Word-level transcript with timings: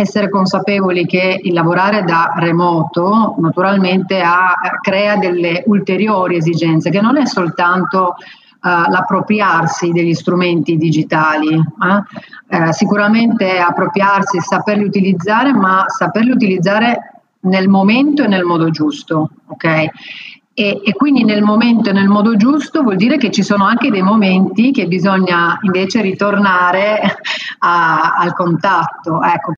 essere 0.00 0.28
consapevoli 0.28 1.06
che 1.06 1.40
il 1.42 1.52
lavorare 1.52 2.02
da 2.02 2.32
remoto 2.36 3.36
naturalmente 3.38 4.20
ha, 4.20 4.54
crea 4.80 5.16
delle 5.16 5.62
ulteriori 5.66 6.36
esigenze, 6.36 6.90
che 6.90 7.00
non 7.00 7.16
è 7.16 7.26
soltanto 7.26 8.16
Uh, 8.62 8.90
l'appropriarsi 8.90 9.90
degli 9.90 10.12
strumenti 10.12 10.76
digitali, 10.76 11.54
eh? 11.54 12.02
Eh, 12.52 12.72
sicuramente 12.74 13.58
appropriarsi, 13.58 14.38
saperli 14.40 14.84
utilizzare, 14.84 15.54
ma 15.54 15.84
saperli 15.86 16.30
utilizzare 16.30 17.22
nel 17.42 17.68
momento 17.68 18.24
e 18.24 18.26
nel 18.26 18.44
modo 18.44 18.70
giusto, 18.70 19.30
ok? 19.46 19.64
E, 19.64 19.88
e, 20.52 20.92
quindi 20.94 21.24
nel 21.24 21.42
momento 21.42 21.90
e 21.90 21.92
nel 21.92 22.08
modo 22.08 22.36
giusto 22.36 22.82
vuol 22.82 22.96
dire 22.96 23.16
che 23.18 23.30
ci 23.30 23.42
sono 23.42 23.64
anche 23.64 23.88
dei 23.90 24.02
momenti 24.02 24.72
che 24.72 24.86
bisogna 24.86 25.58
invece 25.62 26.02
ritornare 26.02 27.00
a, 27.60 28.14
al 28.14 28.34
contatto. 28.34 29.22
Ecco. 29.22 29.52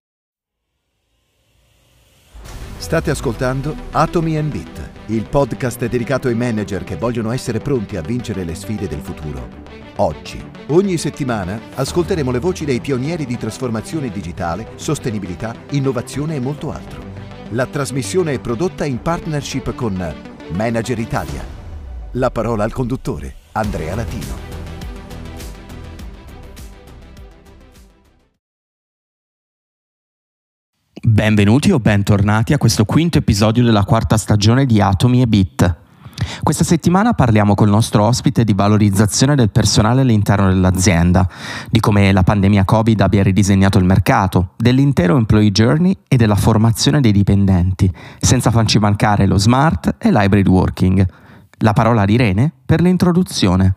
State 2.82 3.12
ascoltando 3.12 3.76
Atomi 3.92 4.36
and 4.36 4.50
Bit, 4.50 4.90
il 5.06 5.22
podcast 5.22 5.86
dedicato 5.86 6.26
ai 6.26 6.34
manager 6.34 6.82
che 6.82 6.96
vogliono 6.96 7.30
essere 7.30 7.60
pronti 7.60 7.96
a 7.96 8.02
vincere 8.02 8.42
le 8.42 8.56
sfide 8.56 8.88
del 8.88 8.98
futuro. 8.98 9.48
Oggi, 9.96 10.44
ogni 10.66 10.98
settimana, 10.98 11.60
ascolteremo 11.74 12.32
le 12.32 12.40
voci 12.40 12.64
dei 12.64 12.80
pionieri 12.80 13.24
di 13.24 13.38
trasformazione 13.38 14.10
digitale, 14.10 14.72
sostenibilità, 14.74 15.54
innovazione 15.70 16.34
e 16.34 16.40
molto 16.40 16.72
altro. 16.72 17.00
La 17.50 17.66
trasmissione 17.66 18.32
è 18.32 18.40
prodotta 18.40 18.84
in 18.84 19.00
partnership 19.00 19.74
con 19.76 20.14
Manager 20.50 20.98
Italia. 20.98 21.44
La 22.14 22.30
parola 22.32 22.64
al 22.64 22.72
conduttore, 22.72 23.32
Andrea 23.52 23.94
Latino. 23.94 24.51
Benvenuti 31.12 31.70
o 31.70 31.78
bentornati 31.78 32.54
a 32.54 32.58
questo 32.58 32.86
quinto 32.86 33.18
episodio 33.18 33.62
della 33.62 33.84
quarta 33.84 34.16
stagione 34.16 34.64
di 34.64 34.80
Atomi 34.80 35.20
e 35.20 35.26
Bit. 35.26 35.76
Questa 36.42 36.64
settimana 36.64 37.12
parliamo 37.12 37.54
col 37.54 37.68
nostro 37.68 38.04
ospite 38.04 38.44
di 38.44 38.54
valorizzazione 38.54 39.34
del 39.34 39.50
personale 39.50 40.00
all'interno 40.00 40.48
dell'azienda, 40.48 41.28
di 41.68 41.80
come 41.80 42.12
la 42.12 42.22
pandemia 42.22 42.64
Covid 42.64 42.98
abbia 43.02 43.22
ridisegnato 43.22 43.76
il 43.76 43.84
mercato, 43.84 44.52
dell'intero 44.56 45.18
employee 45.18 45.52
journey 45.52 45.94
e 46.08 46.16
della 46.16 46.34
formazione 46.34 47.02
dei 47.02 47.12
dipendenti, 47.12 47.92
senza 48.18 48.50
farci 48.50 48.78
mancare 48.78 49.26
lo 49.26 49.36
smart 49.36 49.96
e 49.98 50.10
l'hybrid 50.10 50.48
working. 50.48 51.06
La 51.58 51.74
parola 51.74 52.06
di 52.06 52.14
Irene 52.14 52.50
per 52.64 52.80
l'introduzione. 52.80 53.74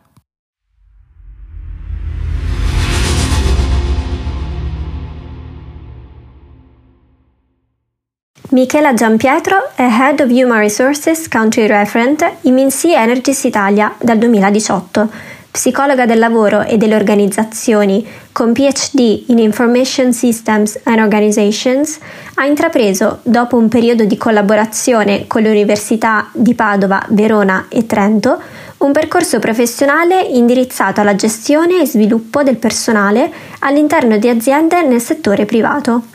Michela 8.49 8.93
Giampietro 8.93 9.71
è 9.73 9.81
Head 9.81 10.19
of 10.19 10.29
Human 10.29 10.59
Resources 10.59 11.27
Country 11.27 11.65
Referent 11.65 12.23
in 12.41 12.53
Minsi 12.53 12.93
Energies 12.93 13.43
Italia 13.43 13.95
dal 13.99 14.19
2018, 14.19 15.09
psicologa 15.49 16.05
del 16.05 16.19
lavoro 16.19 16.61
e 16.61 16.77
delle 16.77 16.95
organizzazioni 16.95 18.07
con 18.31 18.53
PhD 18.53 19.23
in 19.27 19.39
Information 19.39 20.13
Systems 20.13 20.79
and 20.83 20.99
Organizations, 20.99 21.97
ha 22.35 22.45
intrapreso, 22.45 23.19
dopo 23.23 23.57
un 23.57 23.67
periodo 23.67 24.03
di 24.03 24.15
collaborazione 24.15 25.25
con 25.25 25.41
le 25.41 25.49
università 25.49 26.29
di 26.31 26.53
Padova, 26.53 27.03
Verona 27.09 27.65
e 27.67 27.87
Trento, 27.87 28.39
un 28.77 28.91
percorso 28.91 29.39
professionale 29.39 30.21
indirizzato 30.21 31.01
alla 31.01 31.15
gestione 31.15 31.81
e 31.81 31.87
sviluppo 31.87 32.43
del 32.43 32.57
personale 32.57 33.31
all'interno 33.59 34.17
di 34.17 34.29
aziende 34.29 34.83
nel 34.83 35.01
settore 35.01 35.45
privato. 35.45 36.13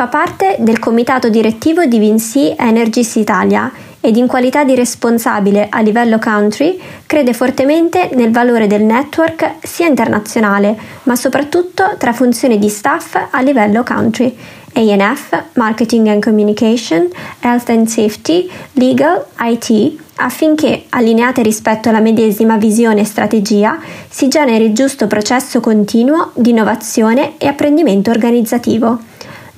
Fa 0.00 0.06
parte 0.06 0.56
del 0.60 0.78
comitato 0.78 1.28
direttivo 1.28 1.84
di 1.84 1.98
Vinci 1.98 2.54
Energies 2.56 3.16
Italia 3.16 3.70
ed 4.00 4.16
in 4.16 4.26
qualità 4.26 4.64
di 4.64 4.74
responsabile 4.74 5.66
a 5.68 5.82
livello 5.82 6.18
country 6.18 6.80
crede 7.04 7.34
fortemente 7.34 8.08
nel 8.14 8.30
valore 8.30 8.66
del 8.66 8.80
network 8.80 9.56
sia 9.60 9.88
internazionale, 9.88 10.74
ma 11.02 11.16
soprattutto 11.16 11.96
tra 11.98 12.14
funzioni 12.14 12.58
di 12.58 12.70
staff 12.70 13.14
a 13.30 13.42
livello 13.42 13.82
country. 13.82 14.34
ANF, 14.72 15.38
Marketing 15.56 16.06
and 16.06 16.22
Communication, 16.22 17.06
Health 17.40 17.68
and 17.68 17.86
Safety, 17.86 18.50
Legal, 18.72 19.26
IT, 19.38 19.98
affinché, 20.14 20.84
allineate 20.88 21.42
rispetto 21.42 21.90
alla 21.90 22.00
medesima 22.00 22.56
visione 22.56 23.02
e 23.02 23.04
strategia, 23.04 23.78
si 24.08 24.28
generi 24.28 24.64
il 24.64 24.72
giusto 24.72 25.06
processo 25.06 25.60
continuo 25.60 26.30
di 26.36 26.48
innovazione 26.48 27.34
e 27.36 27.46
apprendimento 27.46 28.10
organizzativo. 28.10 29.08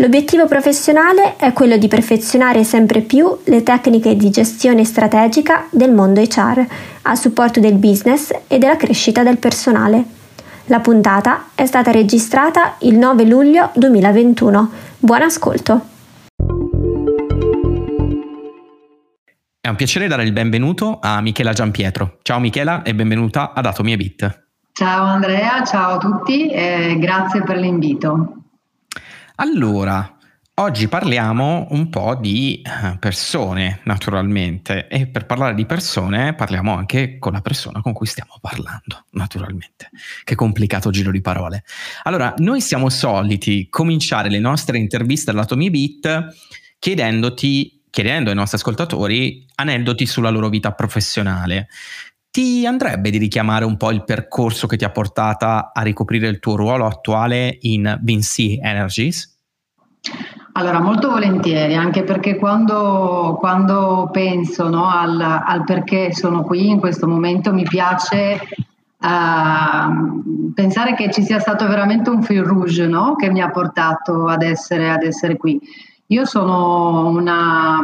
L'obiettivo 0.03 0.49
professionale 0.49 1.37
è 1.37 1.53
quello 1.53 1.77
di 1.77 1.87
perfezionare 1.87 2.65
sempre 2.65 3.03
più 3.03 3.39
le 3.45 3.63
tecniche 3.63 4.17
di 4.17 4.31
gestione 4.31 4.83
strategica 4.85 5.69
del 5.71 5.93
mondo 5.93 6.21
HR 6.21 6.67
a 7.03 7.15
supporto 7.15 7.61
del 7.61 7.75
business 7.75 8.33
e 8.49 8.59
della 8.59 8.75
crescita 8.75 9.23
del 9.23 9.39
personale. 9.39 10.03
La 10.65 10.81
puntata 10.81 11.51
è 11.55 11.67
stata 11.67 11.93
registrata 11.93 12.79
il 12.81 12.99
9 12.99 13.25
luglio 13.27 13.71
2021. 13.77 14.71
Buon 14.99 15.23
ascolto! 15.23 15.87
È 19.61 19.69
un 19.69 19.77
piacere 19.77 20.09
dare 20.09 20.25
il 20.25 20.33
benvenuto 20.33 20.99
a 21.01 21.21
Michela 21.21 21.53
Giampietro. 21.53 22.19
Ciao 22.23 22.41
Michela 22.41 22.83
e 22.83 22.93
benvenuta 22.93 23.53
ad 23.53 23.67
Atomi 23.67 23.93
e 23.93 23.97
Bit. 23.97 24.47
Ciao 24.73 25.05
Andrea, 25.05 25.63
ciao 25.63 25.93
a 25.93 25.99
tutti 25.99 26.49
e 26.49 26.97
grazie 26.99 27.45
per 27.45 27.57
l'invito. 27.57 28.42
Allora, 29.43 30.19
oggi 30.55 30.87
parliamo 30.87 31.67
un 31.71 31.89
po' 31.89 32.15
di 32.15 32.63
eh, 32.63 32.97
persone, 32.99 33.81
naturalmente, 33.83 34.87
e 34.87 35.09
per 35.09 35.27
parlare 35.27 35.55
di 35.55 35.67
persone 35.67 36.33
parliamo 36.37 36.77
anche 36.77 37.19
con 37.19 37.33
la 37.33 37.41
persona 37.41 37.81
con 37.81 37.93
cui 37.93 38.07
stiamo 38.07 38.39
parlando, 38.41 39.07
naturalmente. 39.11 39.91
Che 40.23 40.37
complicato 40.37 40.91
giro 40.91 41.11
di 41.11 41.21
parole. 41.21 41.65
Allora, 42.05 42.35
noi 42.37 42.61
siamo 42.61 42.89
soliti 42.89 43.67
cominciare 43.69 44.31
le 44.31 44.39
nostre 44.39 44.79
interviste 44.79 45.33
all'Atomy 45.33 45.71
Beat 45.71 46.29
chiedendoti, 46.79 47.83
chiedendo 47.91 48.31
ai 48.31 48.37
nostri 48.37 48.59
ascoltatori 48.59 49.45
aneddoti 49.57 50.07
sulla 50.07 50.31
loro 50.31 50.51
vita 50.51 50.71
professionale. 50.71 51.67
Ti 52.31 52.65
andrebbe 52.65 53.11
di 53.11 53.19
richiamare 53.19 53.65
un 53.65 53.77
po' 53.77 53.91
il 53.91 54.05
percorso 54.05 54.69
che 54.69 54.77
ti 54.77 54.85
ha 54.85 54.91
portata 54.91 55.73
a 55.75 55.83
ricoprire 55.83 56.29
il 56.29 56.39
tuo 56.39 56.55
ruolo 56.55 56.87
attuale 56.87 57.59
in 57.63 57.99
Vinci 58.01 58.59
Energies? 58.63 59.32
Allora, 60.55 60.81
molto 60.81 61.09
volentieri, 61.09 61.75
anche 61.75 62.03
perché 62.03 62.37
quando, 62.37 63.37
quando 63.39 64.11
penso 64.13 64.69
no, 64.69 64.89
al, 64.89 65.19
al, 65.21 65.65
perché 65.65 66.13
sono 66.13 66.43
qui 66.43 66.69
in 66.69 66.79
questo 66.79 67.09
momento 67.09 67.55
mi 67.55 67.63
piace 67.63 68.39
uh, 68.99 70.53
pensare 70.53 70.95
che 70.95 71.11
ci 71.11 71.23
sia 71.23 71.39
stato 71.39 71.67
veramente 71.67 72.11
un 72.11 72.23
fil 72.23 72.43
rouge 72.43 72.87
no, 72.87 73.17
che 73.17 73.31
mi 73.31 73.41
ha 73.41 73.51
portato 73.51 74.27
ad 74.27 74.43
essere, 74.43 74.91
ad 74.91 75.03
essere 75.03 75.39
qui. 75.39 75.59
Io 76.09 76.27
sono 76.27 77.09
una 77.09 77.79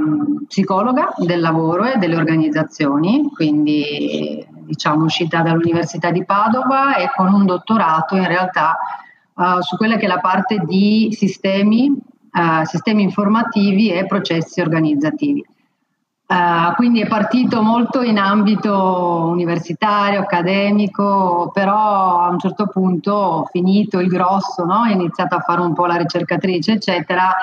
psicologa 0.47 1.15
del 1.17 1.41
lavoro 1.41 1.85
e 1.85 1.97
delle 1.97 2.17
organizzazioni, 2.17 3.31
quindi 3.33 4.47
diciamo 4.51 5.05
uscita 5.05 5.41
dall'Università 5.41 6.11
di 6.11 6.23
Padova 6.27 6.97
e 6.97 7.11
con 7.17 7.33
un 7.33 7.47
dottorato 7.47 8.17
in 8.17 8.27
realtà 8.27 8.77
uh, 9.39 9.61
su 9.61 9.77
quella 9.77 9.97
che 9.97 10.05
è 10.05 10.09
la 10.09 10.21
parte 10.21 10.59
di 10.67 11.09
sistemi, 11.13 11.89
uh, 11.89 12.65
sistemi 12.65 13.03
informativi 13.03 13.91
e 13.91 14.07
processi 14.07 14.61
organizzativi. 14.61 15.45
Uh, 16.29 16.75
quindi 16.75 17.01
è 17.01 17.07
partito 17.07 17.63
molto 17.63 18.03
in 18.03 18.19
ambito 18.19 19.31
universitario, 19.31 20.21
accademico, 20.21 21.51
però 21.55 22.19
a 22.21 22.29
un 22.29 22.39
certo 22.39 22.67
punto 22.67 23.13
ho 23.15 23.45
finito 23.47 23.99
il 23.99 24.09
grosso, 24.09 24.67
no? 24.67 24.81
ho 24.81 24.87
iniziato 24.87 25.37
a 25.37 25.41
fare 25.41 25.63
un 25.63 25.73
po' 25.73 25.87
la 25.87 25.97
ricercatrice, 25.97 26.73
eccetera, 26.73 27.35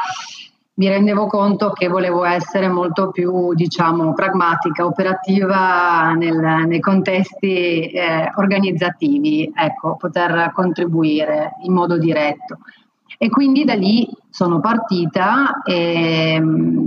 mi 0.77 0.89
rendevo 0.89 1.27
conto 1.27 1.71
che 1.71 1.87
volevo 1.87 2.25
essere 2.25 2.67
molto 2.67 3.09
più, 3.09 3.53
diciamo, 3.53 4.13
pragmatica, 4.13 4.85
operativa 4.85 6.11
nel, 6.11 6.65
nei 6.67 6.81
contesti 6.81 7.91
eh, 7.91 8.29
organizzativi, 8.35 9.51
ecco, 9.55 9.95
poter 9.95 10.51
contribuire 10.53 11.53
in 11.63 11.71
modo 11.71 11.97
diretto. 11.97 12.57
E 13.17 13.29
quindi 13.29 13.63
da 13.63 13.75
lì 13.75 14.05
sono 14.29 14.59
partita 14.59 15.61
e, 15.63 16.41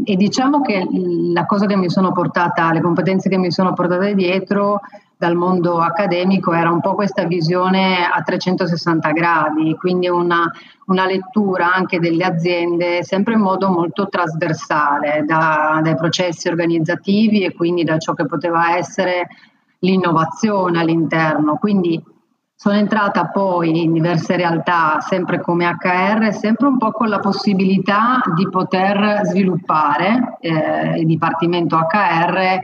e 0.04 0.16
diciamo 0.16 0.60
che 0.60 0.86
la 1.32 1.46
cosa 1.46 1.64
che 1.64 1.76
mi 1.76 1.88
sono 1.88 2.12
portata, 2.12 2.70
le 2.72 2.82
competenze 2.82 3.30
che 3.30 3.38
mi 3.38 3.50
sono 3.50 3.72
portate 3.72 4.14
dietro 4.14 4.80
dal 5.18 5.34
mondo 5.34 5.80
accademico 5.80 6.52
era 6.52 6.70
un 6.70 6.80
po' 6.80 6.94
questa 6.94 7.24
visione 7.24 8.06
a 8.06 8.22
360 8.22 9.10
gradi, 9.10 9.74
quindi 9.74 10.08
una, 10.08 10.48
una 10.86 11.06
lettura 11.06 11.74
anche 11.74 11.98
delle 11.98 12.22
aziende 12.22 13.02
sempre 13.02 13.34
in 13.34 13.40
modo 13.40 13.68
molto 13.68 14.08
trasversale, 14.08 15.24
da, 15.26 15.80
dai 15.82 15.96
processi 15.96 16.46
organizzativi 16.46 17.42
e 17.42 17.52
quindi 17.52 17.82
da 17.82 17.98
ciò 17.98 18.14
che 18.14 18.26
poteva 18.26 18.76
essere 18.76 19.26
l'innovazione 19.80 20.78
all'interno. 20.78 21.56
Quindi 21.56 22.00
sono 22.54 22.76
entrata 22.76 23.26
poi 23.26 23.82
in 23.82 23.92
diverse 23.92 24.36
realtà, 24.36 25.00
sempre 25.00 25.40
come 25.40 25.66
HR, 25.66 26.32
sempre 26.32 26.68
un 26.68 26.78
po' 26.78 26.92
con 26.92 27.08
la 27.08 27.18
possibilità 27.18 28.20
di 28.36 28.48
poter 28.48 29.22
sviluppare 29.24 30.36
eh, 30.40 31.00
il 31.00 31.06
dipartimento 31.06 31.76
HR 31.76 32.60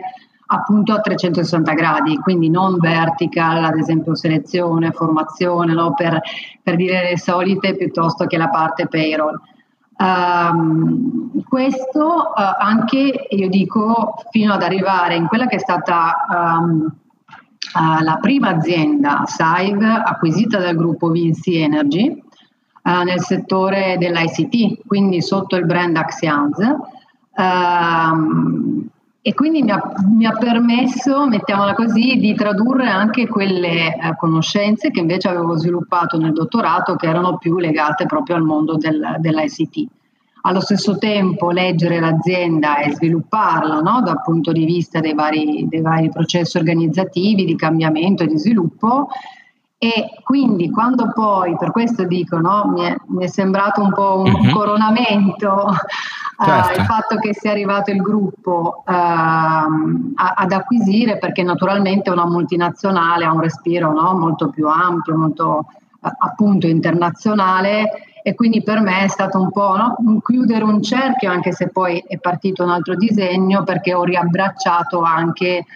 appunto 0.46 0.92
a 0.92 1.00
360 1.00 1.72
gradi, 1.72 2.18
quindi 2.18 2.50
non 2.50 2.78
vertical, 2.78 3.64
ad 3.64 3.76
esempio 3.76 4.14
selezione, 4.14 4.92
formazione, 4.92 5.72
no? 5.72 5.94
per, 5.94 6.20
per, 6.62 6.76
dire 6.76 7.02
le 7.10 7.18
solite, 7.18 7.76
piuttosto 7.76 8.26
che 8.26 8.36
la 8.36 8.48
parte 8.48 8.86
payroll. 8.86 9.40
Um, 9.96 11.42
questo 11.48 12.04
uh, 12.04 12.32
anche, 12.58 13.26
io 13.28 13.48
dico, 13.48 14.14
fino 14.30 14.52
ad 14.52 14.62
arrivare 14.62 15.14
in 15.14 15.26
quella 15.26 15.46
che 15.46 15.56
è 15.56 15.60
stata 15.60 16.14
um, 16.28 16.92
uh, 17.74 18.02
la 18.02 18.18
prima 18.20 18.48
azienda 18.48 19.22
SAIV 19.24 19.82
acquisita 19.82 20.58
dal 20.58 20.74
gruppo 20.74 21.10
Vinci 21.10 21.56
Energy 21.56 22.22
uh, 22.82 23.02
nel 23.04 23.20
settore 23.20 23.96
dell'ICT, 23.98 24.86
quindi 24.86 25.22
sotto 25.22 25.56
il 25.56 25.64
brand 25.64 25.96
Axians. 25.96 26.58
Uh, 27.36 28.92
e 29.26 29.32
quindi 29.32 29.62
mi 29.62 29.70
ha, 29.70 29.80
mi 30.06 30.26
ha, 30.26 30.32
permesso, 30.32 31.26
mettiamola 31.26 31.72
così, 31.72 32.18
di 32.18 32.34
tradurre 32.34 32.88
anche 32.88 33.26
quelle 33.26 33.96
eh, 33.96 34.14
conoscenze 34.18 34.90
che 34.90 35.00
invece 35.00 35.28
avevo 35.28 35.56
sviluppato 35.56 36.18
nel 36.18 36.34
dottorato 36.34 36.94
che 36.96 37.06
erano 37.06 37.38
più 37.38 37.56
legate 37.56 38.04
proprio 38.04 38.36
al 38.36 38.42
mondo 38.42 38.76
del, 38.76 39.16
dell'ICT 39.20 39.86
allo 40.42 40.60
stesso 40.60 40.98
tempo 40.98 41.50
leggere 41.50 42.00
l'azienda 42.00 42.80
e 42.80 42.92
svilupparla 42.92 43.80
no? 43.80 44.02
dal 44.02 44.20
punto 44.22 44.52
di 44.52 44.66
vista 44.66 45.00
dei 45.00 45.14
vari, 45.14 45.66
dei 45.70 45.80
vari, 45.80 46.10
processi 46.10 46.58
organizzativi 46.58 47.46
di 47.46 47.56
cambiamento 47.56 48.24
e 48.24 48.26
di 48.26 48.36
sviluppo. 48.36 49.08
E 49.78 50.10
quindi 50.22 50.70
quando 50.70 51.10
poi, 51.14 51.56
per 51.56 51.70
questo 51.70 52.04
dico, 52.04 52.36
no? 52.38 52.70
mi, 52.74 52.82
è, 52.82 52.94
mi, 53.06 53.24
è, 53.24 53.26
sembrato 53.28 53.80
un 53.80 53.94
po' 53.94 54.18
un 54.18 54.32
mm-hmm. 54.32 54.52
coronamento 54.52 55.72
certo. 56.36 56.72
uh, 56.72 56.80
il 56.80 56.86
fatto 56.86 57.16
che 57.16 57.34
sia 57.34 57.50
arrivato 57.50 57.90
il 57.90 58.00
gruppo 58.00 58.82
uh, 58.86 60.12
ad 60.14 60.52
acquisire, 60.52 61.18
perché 61.18 61.42
naturalmente 61.42 62.10
una 62.10 62.26
multinazionale 62.26 63.24
ha 63.24 63.32
un 63.32 63.40
respiro 63.40 63.92
no? 63.92 64.14
molto 64.14 64.48
più 64.48 64.68
ampio, 64.68 65.16
molto 65.16 65.66
uh, 66.00 66.08
appunto 66.18 66.66
internazionale 66.66 67.90
e 68.26 68.34
quindi 68.34 68.62
per 68.62 68.80
me 68.80 69.04
è 69.04 69.08
stato 69.08 69.38
un 69.38 69.50
po' 69.50 69.76
no? 69.76 70.20
chiudere 70.24 70.64
un 70.64 70.82
cerchio, 70.82 71.30
anche 71.30 71.52
se 71.52 71.68
poi 71.68 72.02
è 72.06 72.18
partito 72.18 72.62
un 72.62 72.70
altro 72.70 72.94
disegno, 72.96 73.64
perché 73.64 73.92
ho 73.92 74.02
riabbracciato 74.02 75.02
anche 75.02 75.66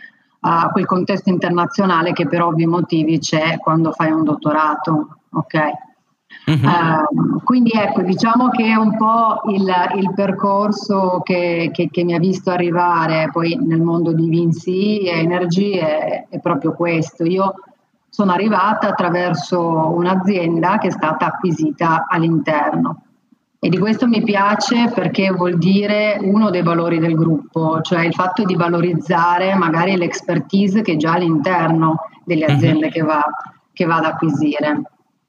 uh, 0.40 0.70
quel 0.72 0.87
contesto 0.87 1.28
internazionale 1.28 2.12
che 2.12 2.26
per 2.26 2.43
ovvi 2.43 2.66
motivi 2.66 3.19
c'è 3.19 3.58
quando 3.58 3.93
fai 3.93 4.12
un 4.12 4.25
dottorato. 4.25 5.19
Ok. 5.31 5.58
Mm-hmm. 6.50 6.64
Uh, 6.64 7.42
quindi 7.44 7.70
ecco, 7.75 8.02
diciamo 8.02 8.48
che 8.50 8.64
è 8.64 8.75
un 8.75 8.96
po' 8.96 9.40
il, 9.50 9.70
il 9.96 10.12
percorso 10.14 11.20
che, 11.22 11.70
che, 11.72 11.88
che, 11.90 12.04
mi 12.04 12.14
ha 12.14 12.19
visto 12.19 12.50
arrivare 12.50 13.28
poi 13.30 13.58
nel 13.60 13.82
mondo 13.82 14.12
di 14.12 14.28
Vinci 14.28 15.00
e 15.00 15.20
Energy 15.20 15.72
è, 15.72 16.26
è 16.28 16.40
proprio 16.40 16.72
questo. 16.75 17.25
Io 17.25 17.54
sono 18.08 18.32
arrivata 18.32 18.88
attraverso 18.88 19.60
un'azienda 19.60 20.78
che 20.78 20.88
è 20.88 20.90
stata 20.90 21.26
acquisita 21.26 22.06
all'interno. 22.08 23.02
E 23.60 23.69
di 23.69 23.78
questo 23.78 24.06
mi 24.06 24.22
piace 24.22 24.90
perché 24.94 25.30
vuol 25.30 25.58
dire 25.58 26.16
uno 26.20 26.48
dei 26.50 26.62
valori 26.62 27.00
del 27.00 27.14
gruppo, 27.14 27.80
cioè 27.80 28.04
il 28.04 28.14
fatto 28.14 28.44
di 28.44 28.54
valorizzare 28.54 29.54
magari 29.56 29.96
l'expertise 29.96 30.82
che 30.82 30.92
è 30.92 30.96
già 30.96 31.14
all'interno 31.14 32.06
delle 32.25 32.46
mhm. 32.48 32.54
aziende 32.54 32.80
mm-hmm. 32.82 32.90
che, 32.90 33.02
va, 33.02 33.25
che, 33.72 33.84
va, 33.84 33.96
ad 33.96 34.04
acquisire. 34.04 34.82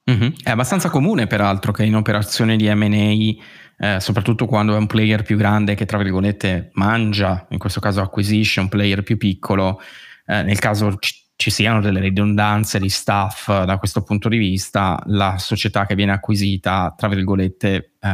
Mm-hmm. 0.09 0.29
È 0.43 0.49
abbastanza 0.49 0.89
comune 0.89 1.27
peraltro 1.27 1.71
che 1.71 1.83
in 1.83 1.95
operazioni 1.95 2.57
di 2.57 2.73
MA, 2.73 3.93
eh, 3.95 3.99
soprattutto 3.99 4.45
quando 4.45 4.73
è 4.73 4.77
un 4.77 4.87
player 4.87 5.23
più 5.23 5.37
grande 5.37 5.75
che 5.75 5.85
tra 5.85 5.97
virgolette 5.97 6.71
mangia, 6.73 7.45
in 7.49 7.59
questo 7.59 7.79
caso 7.79 8.01
acquisisce 8.01 8.59
un 8.59 8.69
player 8.69 9.03
più 9.03 9.17
piccolo, 9.17 9.79
eh, 10.25 10.43
nel 10.43 10.59
caso 10.59 10.97
ci 10.99 11.51
siano 11.51 11.79
delle 11.79 12.01
ridondanze 12.01 12.79
di 12.79 12.89
staff 12.89 13.63
da 13.63 13.77
questo 13.77 14.03
punto 14.03 14.27
di 14.27 14.37
vista, 14.37 15.01
la 15.05 15.37
società 15.37 15.85
che 15.85 15.95
viene 15.95 16.11
acquisita, 16.11 16.93
tra 16.97 17.07
virgolette, 17.07 17.93
eh, 17.97 18.09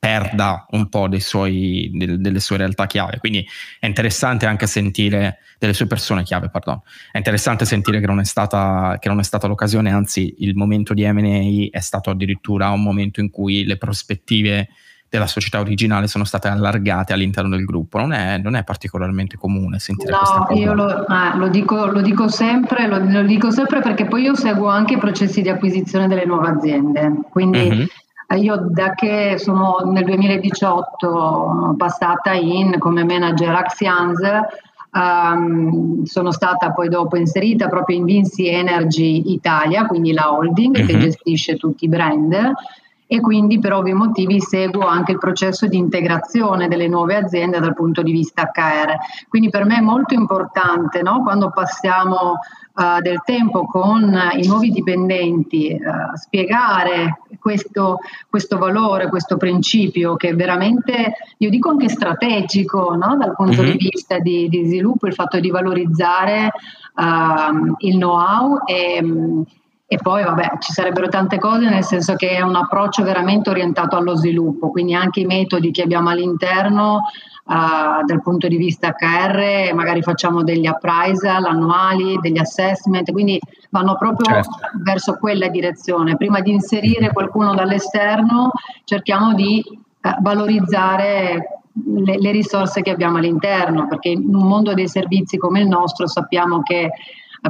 perda 0.00 0.66
un 0.70 0.88
po' 0.88 1.08
suoi, 1.18 1.90
del, 1.92 2.20
delle 2.20 2.40
sue 2.40 2.56
realtà 2.56 2.86
chiave. 2.86 3.18
Quindi 3.18 3.46
è 3.78 3.86
interessante 3.86 4.46
anche 4.46 4.66
sentire 4.66 5.40
delle 5.58 5.74
sue 5.74 5.86
persone 5.86 6.22
chiave, 6.22 6.48
pardon. 6.48 6.80
È 7.12 7.18
interessante 7.18 7.66
sentire 7.66 8.00
che 8.00 8.06
non 8.06 8.18
è 8.18 8.24
stata, 8.24 8.96
che 8.98 9.10
non 9.10 9.18
è 9.18 9.22
stata 9.22 9.46
l'occasione, 9.46 9.92
anzi 9.92 10.36
il 10.38 10.56
momento 10.56 10.94
di 10.94 11.06
MA 11.12 11.68
è 11.70 11.80
stato 11.80 12.08
addirittura 12.08 12.70
un 12.70 12.82
momento 12.82 13.20
in 13.20 13.28
cui 13.28 13.64
le 13.64 13.76
prospettive 13.76 14.70
della 15.10 15.26
società 15.26 15.58
originale 15.58 16.06
sono 16.06 16.24
state 16.24 16.48
allargate 16.48 17.12
all'interno 17.12 17.50
del 17.50 17.66
gruppo. 17.66 17.98
Non 17.98 18.12
è, 18.12 18.38
non 18.38 18.54
è 18.54 18.64
particolarmente 18.64 19.36
comune 19.36 19.80
sentire 19.80 20.12
no, 20.12 20.18
questa 20.18 20.38
cosa. 20.38 20.60
io 20.60 20.72
lo, 20.72 21.06
eh, 21.06 21.36
lo, 21.36 21.48
dico, 21.48 21.86
lo, 21.86 22.00
dico 22.00 22.28
sempre, 22.28 22.86
lo, 22.86 22.98
lo, 22.98 23.22
dico 23.24 23.50
sempre 23.50 23.80
perché 23.80 24.06
poi 24.06 24.22
io 24.22 24.34
seguo 24.34 24.68
anche 24.68 24.94
i 24.94 24.98
processi 24.98 25.42
di 25.42 25.50
acquisizione 25.50 26.08
delle 26.08 26.24
nuove 26.24 26.48
aziende. 26.48 27.12
Quindi 27.28 27.58
mm-hmm. 27.58 27.84
Io 28.36 28.68
da 28.70 28.94
che 28.94 29.36
sono 29.38 29.78
nel 29.84 30.04
2018 30.04 31.74
passata 31.76 32.32
in 32.32 32.78
come 32.78 33.04
manager 33.04 33.54
Axians, 33.54 34.20
Um, 34.92 36.02
sono 36.02 36.32
stata 36.32 36.72
poi 36.72 36.88
dopo 36.88 37.16
inserita 37.16 37.68
proprio 37.68 37.96
in 37.96 38.04
Vinci 38.04 38.48
Energy 38.48 39.32
Italia, 39.32 39.86
quindi 39.86 40.12
la 40.12 40.32
holding 40.32 40.76
mm-hmm. 40.76 40.86
che 40.88 40.94
mhm. 40.94 41.00
gestisce 41.00 41.56
tutti 41.56 41.84
i 41.84 41.88
brand 41.88 42.52
e 43.12 43.20
quindi 43.20 43.58
per 43.58 43.72
ovvi 43.72 43.92
motivi 43.92 44.38
seguo 44.40 44.86
anche 44.86 45.10
il 45.10 45.18
processo 45.18 45.66
di 45.66 45.76
integrazione 45.76 46.68
delle 46.68 46.86
nuove 46.86 47.16
aziende 47.16 47.58
dal 47.58 47.74
punto 47.74 48.02
di 48.02 48.12
vista 48.12 48.52
HR. 48.54 48.94
Quindi 49.28 49.50
per 49.50 49.64
me 49.64 49.78
è 49.78 49.80
molto 49.80 50.14
importante 50.14 51.02
no? 51.02 51.20
quando 51.24 51.50
passiamo 51.50 52.34
uh, 52.74 53.00
del 53.00 53.20
tempo 53.24 53.66
con 53.66 54.16
i 54.36 54.46
nuovi 54.46 54.70
dipendenti 54.70 55.72
uh, 55.72 56.16
spiegare 56.16 57.22
questo, 57.40 57.98
questo, 58.28 58.58
valore, 58.58 59.08
questo 59.08 59.36
principio 59.36 60.14
che 60.14 60.28
è 60.28 60.36
veramente, 60.36 61.14
io 61.38 61.50
dico 61.50 61.70
anche 61.70 61.88
strategico 61.88 62.94
no? 62.94 63.16
dal 63.16 63.34
punto 63.34 63.62
mm-hmm. 63.62 63.72
di 63.72 63.88
vista 63.90 64.20
di, 64.20 64.48
di, 64.48 64.66
sviluppo, 64.66 65.08
il 65.08 65.14
fatto 65.14 65.40
di 65.40 65.50
valorizzare 65.50 66.52
uh, 66.94 67.74
il 67.78 67.96
know-how 67.96 68.60
e 68.66 69.02
e 69.92 69.96
poi 69.96 70.22
vabbè, 70.22 70.58
ci 70.60 70.72
sarebbero 70.72 71.08
tante 71.08 71.40
cose, 71.40 71.68
nel 71.68 71.82
senso 71.82 72.14
che 72.14 72.30
è 72.30 72.40
un 72.42 72.54
approccio 72.54 73.02
veramente 73.02 73.50
orientato 73.50 73.96
allo 73.96 74.14
sviluppo, 74.14 74.70
quindi 74.70 74.94
anche 74.94 75.18
i 75.18 75.24
metodi 75.24 75.72
che 75.72 75.82
abbiamo 75.82 76.10
all'interno 76.10 77.00
uh, 77.46 78.04
dal 78.04 78.22
punto 78.22 78.46
di 78.46 78.56
vista 78.56 78.94
HR, 78.96 79.74
magari 79.74 80.00
facciamo 80.00 80.44
degli 80.44 80.66
appraisal 80.66 81.44
annuali, 81.44 82.20
degli 82.20 82.38
assessment, 82.38 83.10
quindi 83.10 83.36
vanno 83.70 83.96
proprio 83.96 84.32
certo. 84.32 84.58
verso 84.84 85.16
quella 85.18 85.48
direzione. 85.48 86.16
Prima 86.16 86.38
di 86.38 86.52
inserire 86.52 87.12
qualcuno 87.12 87.52
dall'esterno 87.56 88.52
cerchiamo 88.84 89.34
di 89.34 89.60
uh, 89.66 90.22
valorizzare 90.22 91.62
le, 92.04 92.16
le 92.16 92.30
risorse 92.30 92.80
che 92.82 92.92
abbiamo 92.92 93.16
all'interno, 93.16 93.88
perché 93.88 94.10
in 94.10 94.32
un 94.32 94.46
mondo 94.46 94.72
dei 94.72 94.86
servizi 94.86 95.36
come 95.36 95.58
il 95.58 95.66
nostro 95.66 96.06
sappiamo 96.06 96.62
che 96.62 96.90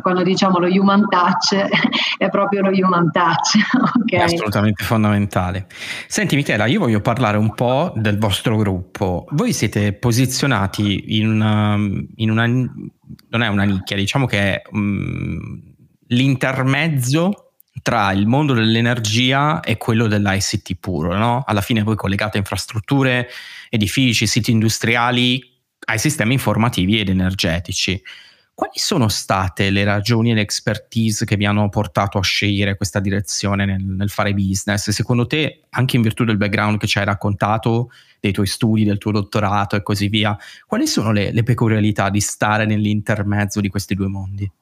quando 0.01 0.23
diciamo 0.23 0.59
lo 0.59 0.69
human 0.69 1.09
touch 1.09 1.55
è 2.19 2.29
proprio 2.29 2.63
lo 2.63 2.71
human 2.71 3.11
touch. 3.11 3.57
okay? 4.03 4.21
È 4.21 4.23
assolutamente 4.23 4.85
fondamentale. 4.85 5.67
Senti 6.07 6.37
Michela, 6.37 6.67
io 6.67 6.81
voglio 6.81 7.01
parlare 7.01 7.37
un 7.37 7.55
po' 7.55 7.93
del 7.97 8.19
vostro 8.19 8.57
gruppo. 8.57 9.27
Voi 9.31 9.53
siete 9.53 9.93
posizionati 9.93 11.19
in 11.19 11.29
una, 11.29 11.75
in 11.75 12.31
una 12.31 12.47
non 12.47 13.43
è 13.43 13.49
una 13.49 13.65
nicchia, 13.65 13.97
diciamo 13.97 14.27
che 14.27 14.39
è 14.39 14.63
um, 14.73 15.39
l'intermezzo 16.09 17.53
tra 17.83 18.13
il 18.13 18.27
mondo 18.27 18.53
dell'energia 18.53 19.61
e 19.61 19.77
quello 19.77 20.07
dell'ICT 20.07 20.77
puro, 20.79 21.17
no? 21.17 21.43
Alla 21.47 21.61
fine 21.61 21.83
voi 21.83 21.97
collegate 21.97 22.39
infrastrutture, 22.39 23.29
edifici, 23.69 24.27
siti 24.27 24.51
industriali 24.51 25.43
ai 25.87 25.99
sistemi 25.99 26.35
informativi 26.35 27.01
ed 27.01 27.09
energetici. 27.09 28.01
Quali 28.61 28.79
sono 28.79 29.09
state 29.09 29.71
le 29.71 29.85
ragioni 29.85 30.33
e 30.33 30.35
le 30.35 30.43
expertise 30.43 31.25
che 31.25 31.39
vi 31.39 31.47
hanno 31.47 31.71
portato 31.71 32.19
a 32.19 32.23
scegliere 32.23 32.77
questa 32.77 33.01
direzione 33.01 33.65
nel, 33.65 33.83
nel, 33.83 34.11
fare 34.11 34.35
business? 34.35 34.91
Secondo 34.91 35.27
te, 35.27 35.63
anche 35.71 35.97
in 35.97 36.03
virtù 36.03 36.25
del 36.25 36.37
background 36.37 36.77
che 36.77 36.87
ci 36.87 36.99
hai 36.99 37.07
raccontato, 37.07 37.91
dei 38.21 38.33
tuoi 38.33 38.47
studi, 38.47 38.85
del 38.85 38.99
tuo 38.99 39.13
dottorato 39.13 39.77
e 39.77 39.83
così 39.83 40.09
via, 40.09 40.37
quali 40.67 40.87
sono 40.87 41.11
le, 41.11 41.33
le 41.33 41.43
peculiarità 41.43 42.11
di 42.11 42.21
stare 42.21 42.67
nell'intermezzo 42.67 43.63
di 43.63 43.71
questi 43.71 43.95
due 43.95 44.09
mondi? 44.09 44.53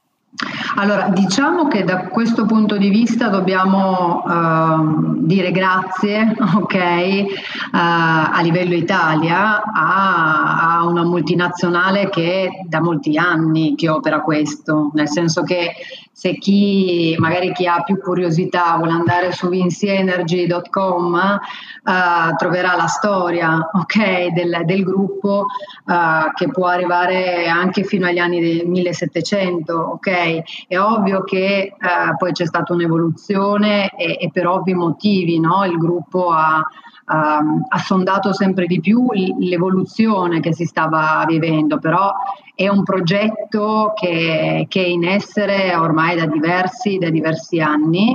Allora, 0.77 1.09
diciamo 1.09 1.67
che 1.67 1.83
da 1.83 2.07
questo 2.09 2.45
punto 2.45 2.77
di 2.77 2.91
vista 2.91 3.29
dobbiamo 3.29 4.23
uh, 4.25 5.15
dire 5.25 5.51
grazie 5.51 6.37
okay, 6.55 7.23
uh, 7.23 7.29
a 7.73 8.39
livello 8.43 8.75
Italia 8.75 9.61
a, 9.63 10.79
a, 10.79 10.87
una 10.87 11.03
multinazionale 11.03 12.09
che 12.11 12.61
da 12.69 12.81
molti 12.81 13.17
anni 13.17 13.75
che 13.75 13.89
opera 13.89 14.21
questo, 14.21 14.91
nel 14.95 15.09
senso 15.09 15.43
che 15.43 15.75
se 16.19 16.37
chi 16.37 17.15
magari 17.19 17.53
chi 17.53 17.67
ha 17.67 17.83
più 17.85 17.97
curiosità 17.97 18.77
vuole 18.77 18.91
andare 18.91 19.31
su 19.31 19.49
vincienergy.com 19.49 21.41
uh, 21.85 22.37
troverà 22.37 22.75
la 22.75 22.89
storia 22.89 23.71
okay, 23.73 24.33
del, 24.33 24.63
del, 24.65 24.83
gruppo 24.83 25.47
uh, 25.85 26.33
che 26.35 26.49
può 26.49 26.67
arrivare 26.67 27.47
anche 27.47 27.85
fino 27.85 28.07
agli 28.07 28.19
anni 28.19 28.41
del 28.41 28.67
1700. 28.67 29.93
Okay? 29.93 30.18
È 30.67 30.79
ovvio 30.79 31.23
che 31.23 31.75
uh, 31.79 32.17
poi 32.17 32.33
c'è 32.33 32.47
stata 32.47 32.73
un'evoluzione 32.73 33.91
e, 33.91 34.19
e 34.21 34.31
per 34.33 34.47
ovvi 34.47 34.75
motivi 34.75 35.39
no? 35.39 35.65
il 35.65 35.77
gruppo 35.77 36.31
ha 36.31 36.67
Uh, 37.11 37.65
ha 37.67 37.79
sondato 37.79 38.35
sempre 38.35 38.67
di 38.67 38.81
più 38.81 39.07
l'evoluzione 39.39 40.41
che 40.41 40.53
si 40.53 40.67
stava 40.67 41.25
vivendo, 41.27 41.79
però 41.79 42.13
è 42.55 42.69
un 42.69 42.83
progetto 42.83 43.95
che, 43.95 44.67
che 44.69 44.85
è 44.85 44.87
in 44.87 45.07
essere 45.07 45.75
ormai 45.75 46.17
da 46.17 46.27
diversi, 46.27 46.99
da 46.99 47.09
diversi 47.09 47.61
anni. 47.61 48.15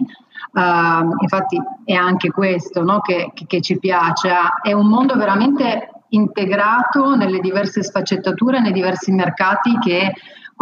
Uh, 0.51 1.09
infatti 1.21 1.59
è 1.85 1.93
anche 1.93 2.29
questo 2.29 2.83
no, 2.83 2.99
che, 2.99 3.31
che, 3.33 3.45
che 3.47 3.61
ci 3.61 3.79
piace, 3.79 4.29
è 4.61 4.73
un 4.73 4.85
mondo 4.85 5.15
veramente 5.15 5.89
integrato 6.09 7.15
nelle 7.15 7.39
diverse 7.39 7.81
sfaccettature, 7.81 8.59
nei 8.59 8.73
diversi 8.73 9.11
mercati 9.11 9.77
che 9.79 10.13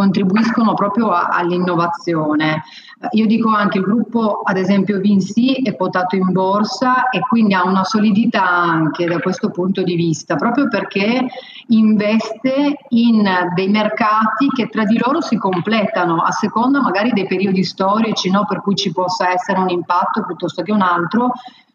contribuiscono 0.02 0.74
proprio 0.74 1.12
a, 1.12 1.28
all'innovazione. 1.28 2.64
Io 3.12 3.28
dico 3.28 3.50
anche 3.50 3.78
il 3.78 3.84
gruppo, 3.84 4.42
ad 4.44 4.58
esempio 4.58 5.00
Vinci, 5.00 5.62
è 5.62 5.76
quotato 5.76 6.16
in 6.16 6.32
borsa 6.32 7.10
e 7.10 7.20
quindi 7.20 7.54
ha 7.54 7.64
una 7.64 7.84
solidità 7.84 8.48
anche 8.48 9.06
da 9.06 9.20
questo 9.20 9.52
punto 9.52 9.84
di 9.84 9.96
vista, 9.96 10.36
proprio 10.36 10.68
perché 10.68 11.28
investe 11.68 12.78
in 12.90 13.28
dei 13.54 13.70
mercati 13.70 14.48
che 14.56 14.68
tra 14.68 14.86
di 14.86 14.98
loro 14.98 15.22
si 15.22 15.38
completano 15.38 16.22
a 16.22 16.32
seconda 16.32 16.82
magari 16.82 17.12
dei 17.12 17.28
periodi 17.28 17.64
storici 17.64 18.30
no, 18.32 18.46
per 18.48 18.62
cui 18.62 18.76
ci 18.76 18.92
possa 18.92 19.32
essere 19.32 19.60
un 19.60 19.70
impatto 19.70 20.24
piuttosto 20.26 20.64
che 20.64 20.72
un 20.72 20.82
altro, 20.82 21.32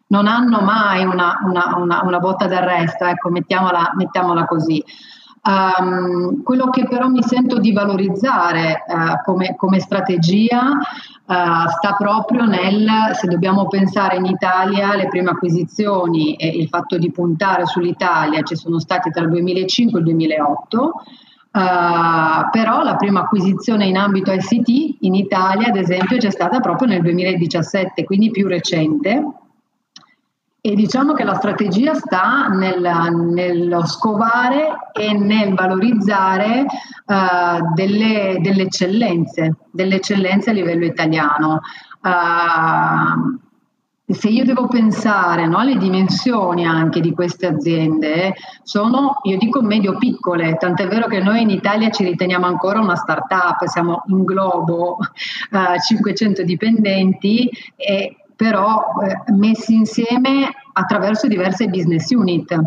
non 0.07 0.27
hanno 0.27 0.61
mai 0.61 1.03
una, 1.03 1.39
una, 1.43 1.75
una, 1.77 2.01
una 2.03 2.19
botta 2.19 2.47
d'arresto, 2.47 3.05
ecco, 3.05 3.29
mettiamola, 3.29 3.93
mettiamola 3.95 4.45
così. 4.45 4.83
Um, 5.47 6.43
quello 6.43 6.69
che 6.69 6.85
però 6.89 7.07
mi 7.07 7.23
sento 7.23 7.57
di 7.57 7.71
valorizzare 7.71 8.83
uh, 8.85 9.23
come, 9.23 9.55
come, 9.55 9.79
strategia 9.79 10.71
uh, 10.71 11.69
sta 11.69 11.95
proprio 11.97 12.43
nel, 12.43 12.85
se 13.13 13.27
dobbiamo 13.27 13.67
pensare 13.67 14.17
in 14.17 14.25
Italia, 14.25 14.93
le 14.95 15.07
prime 15.07 15.29
acquisizioni 15.29 16.35
e 16.35 16.49
il 16.49 16.67
fatto 16.67 16.97
di 16.97 17.09
puntare 17.11 17.65
sull'Italia 17.65 18.41
ci 18.41 18.57
sono 18.57 18.77
stati 18.81 19.09
tra 19.09 19.23
il 19.23 19.29
2005 19.29 19.97
e 19.97 20.01
il 20.01 20.07
2008. 20.09 20.91
Uh, 21.49 21.59
eh, 21.59 22.49
però 22.51 22.83
la 22.83 22.97
prima 22.97 23.21
acquisizione 23.21 23.85
in 23.85 23.95
ambito 23.95 24.33
ICT 24.33 24.97
in 24.99 25.15
Italia, 25.15 25.69
ad 25.69 25.77
esempio, 25.77 26.17
c'è 26.17 26.29
stata 26.29 26.59
proprio 26.59 26.89
nel 26.89 27.01
2017, 27.01 28.03
quindi 28.03 28.31
più 28.31 28.47
recente, 28.47 29.23
e 30.67 30.75
diciamo 30.75 31.13
che 31.13 31.23
la 31.23 31.35
strategia 31.35 31.93
sta 31.93 32.47
nel, 32.49 32.81
nello 33.31 33.85
scovare 33.85 34.89
e 34.91 35.13
nel 35.13 35.53
valorizzare 35.53 36.65
uh, 37.05 37.73
delle, 37.73 38.35
delle, 38.41 38.63
eccellenze, 38.63 39.55
delle 39.71 39.95
eccellenze 39.95 40.49
a 40.49 40.53
livello 40.53 40.83
italiano. 40.83 41.61
Uh, 42.01 43.39
se 44.13 44.27
io 44.27 44.43
devo 44.43 44.67
pensare 44.67 45.47
no, 45.47 45.59
alle 45.59 45.77
dimensioni 45.77 46.65
anche 46.65 46.99
di 46.99 47.13
queste 47.13 47.47
aziende, 47.47 48.33
sono, 48.63 49.19
io 49.23 49.37
dico 49.37 49.61
medio-piccole, 49.61 50.57
tant'è 50.57 50.89
vero 50.89 51.07
che 51.07 51.21
noi 51.21 51.43
in 51.43 51.49
Italia 51.49 51.89
ci 51.91 52.03
riteniamo 52.03 52.45
ancora 52.45 52.81
una 52.81 52.95
start-up, 52.97 53.63
siamo 53.67 54.03
in 54.07 54.25
globo, 54.25 54.97
uh, 54.97 55.79
500 55.81 56.43
dipendenti 56.43 57.49
e 57.77 58.17
però 58.37 58.85
eh, 59.03 59.33
messi 59.33 59.73
insieme 59.73 60.49
attraverso 60.71 61.27
diverse 61.27 61.67
business 61.67 62.09
unit. 62.11 62.57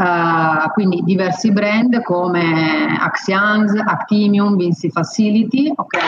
Uh, 0.00 0.70
quindi 0.72 1.02
diversi 1.04 1.52
brand 1.52 2.00
come 2.02 2.96
Axians, 2.98 3.74
Actimium, 3.74 4.56
Vinci 4.56 4.90
Facility, 4.90 5.70
ok? 5.76 5.98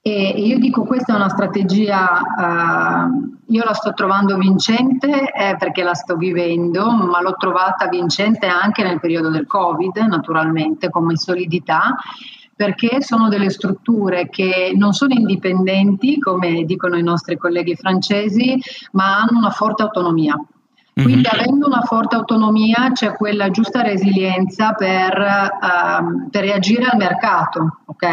E, 0.00 0.32
e 0.34 0.40
io 0.40 0.58
dico 0.58 0.82
questa 0.82 1.12
è 1.12 1.16
una 1.16 1.28
strategia, 1.28 2.20
uh, 2.20 3.36
io 3.46 3.62
la 3.62 3.74
sto 3.74 3.92
trovando 3.94 4.36
vincente 4.36 5.30
eh, 5.30 5.54
perché 5.56 5.84
la 5.84 5.94
sto 5.94 6.16
vivendo, 6.16 6.90
ma 6.90 7.22
l'ho 7.22 7.36
trovata 7.38 7.86
vincente 7.86 8.46
anche 8.46 8.82
nel 8.82 8.98
periodo 8.98 9.30
del 9.30 9.46
Covid, 9.46 9.96
naturalmente, 9.98 10.90
come 10.90 11.16
solidità 11.16 11.94
perché 12.58 13.00
sono 13.02 13.28
delle 13.28 13.50
strutture 13.50 14.28
che 14.28 14.72
non 14.74 14.92
sono 14.92 15.14
indipendenti, 15.14 16.18
come 16.18 16.64
dicono 16.64 16.96
i 16.96 17.04
nostri 17.04 17.36
colleghi 17.36 17.76
francesi, 17.76 18.60
ma 18.90 19.18
hanno 19.18 19.38
una 19.38 19.50
forte 19.50 19.84
autonomia. 19.84 20.34
Quindi 20.92 21.22
mm-hmm. 21.22 21.40
avendo 21.40 21.68
una 21.68 21.82
forte 21.82 22.16
autonomia 22.16 22.90
c'è 22.92 23.12
quella 23.14 23.50
giusta 23.50 23.82
resilienza 23.82 24.72
per, 24.72 25.16
uh, 25.16 26.28
per 26.30 26.42
reagire 26.42 26.86
al 26.86 26.98
mercato, 26.98 27.82
ok? 27.84 28.06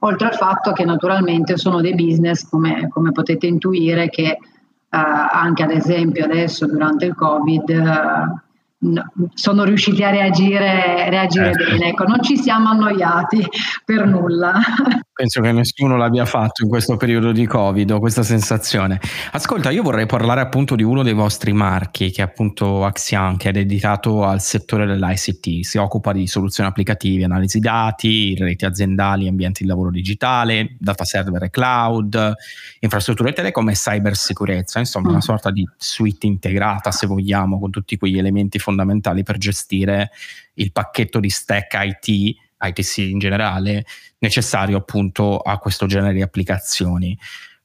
Oltre 0.00 0.26
al 0.26 0.34
fatto 0.34 0.72
che 0.72 0.84
naturalmente 0.84 1.56
sono 1.56 1.80
dei 1.80 1.94
business, 1.94 2.46
come, 2.46 2.88
come 2.88 3.12
potete 3.12 3.46
intuire, 3.46 4.10
che 4.10 4.36
uh, 4.38 4.46
anche 4.90 5.62
ad 5.62 5.70
esempio 5.70 6.26
adesso 6.26 6.66
durante 6.66 7.06
il 7.06 7.14
Covid 7.14 7.68
uh, 7.70 8.45
No, 8.86 9.10
sono 9.34 9.64
riusciti 9.64 10.04
a 10.04 10.10
reagire, 10.10 11.10
reagire 11.10 11.50
eh. 11.50 11.64
bene, 11.64 11.88
ecco, 11.88 12.04
non 12.04 12.22
ci 12.22 12.36
siamo 12.36 12.68
annoiati 12.68 13.44
per 13.84 14.06
nulla. 14.06 14.54
Penso 15.12 15.40
che 15.40 15.50
nessuno 15.50 15.96
l'abbia 15.96 16.26
fatto 16.26 16.62
in 16.62 16.68
questo 16.68 16.96
periodo 16.98 17.32
di 17.32 17.46
Covid, 17.46 17.90
ho 17.90 17.98
questa 17.98 18.22
sensazione. 18.22 19.00
Ascolta, 19.32 19.70
io 19.70 19.82
vorrei 19.82 20.04
parlare 20.04 20.42
appunto 20.42 20.76
di 20.76 20.82
uno 20.82 21.02
dei 21.02 21.14
vostri 21.14 21.52
marchi, 21.54 22.10
che 22.10 22.20
è 22.20 22.24
appunto 22.24 22.84
Axian, 22.84 23.38
che 23.38 23.48
è 23.48 23.52
dedicato 23.52 24.24
al 24.24 24.42
settore 24.42 24.84
dell'ICT, 24.84 25.64
si 25.64 25.78
occupa 25.78 26.12
di 26.12 26.26
soluzioni 26.26 26.68
applicative, 26.68 27.24
analisi 27.24 27.60
dati, 27.60 28.36
reti 28.38 28.66
aziendali, 28.66 29.26
ambienti 29.26 29.62
di 29.62 29.68
lavoro 29.70 29.90
digitale, 29.90 30.76
data 30.78 31.04
server 31.04 31.44
e 31.44 31.50
cloud, 31.50 32.34
infrastrutture 32.80 33.32
telecom 33.32 33.70
e 33.70 33.72
cybersicurezza, 33.72 34.78
insomma 34.78 35.08
mm. 35.08 35.12
una 35.12 35.20
sorta 35.22 35.50
di 35.50 35.66
suite 35.78 36.26
integrata, 36.26 36.90
se 36.90 37.06
vogliamo, 37.06 37.58
con 37.58 37.70
tutti 37.70 37.96
quegli 37.96 38.18
elementi 38.18 38.58
fondamentali 38.58 38.74
per 39.22 39.38
gestire 39.38 40.10
il 40.54 40.72
pacchetto 40.72 41.20
di 41.20 41.30
stack 41.30 41.74
IT 41.74 42.36
ITC 42.58 42.98
in 42.98 43.18
generale, 43.18 43.84
necessario 44.18 44.78
appunto 44.78 45.38
a 45.38 45.58
questo 45.58 45.86
genere 45.86 46.14
di 46.14 46.22
applicazioni. 46.22 47.16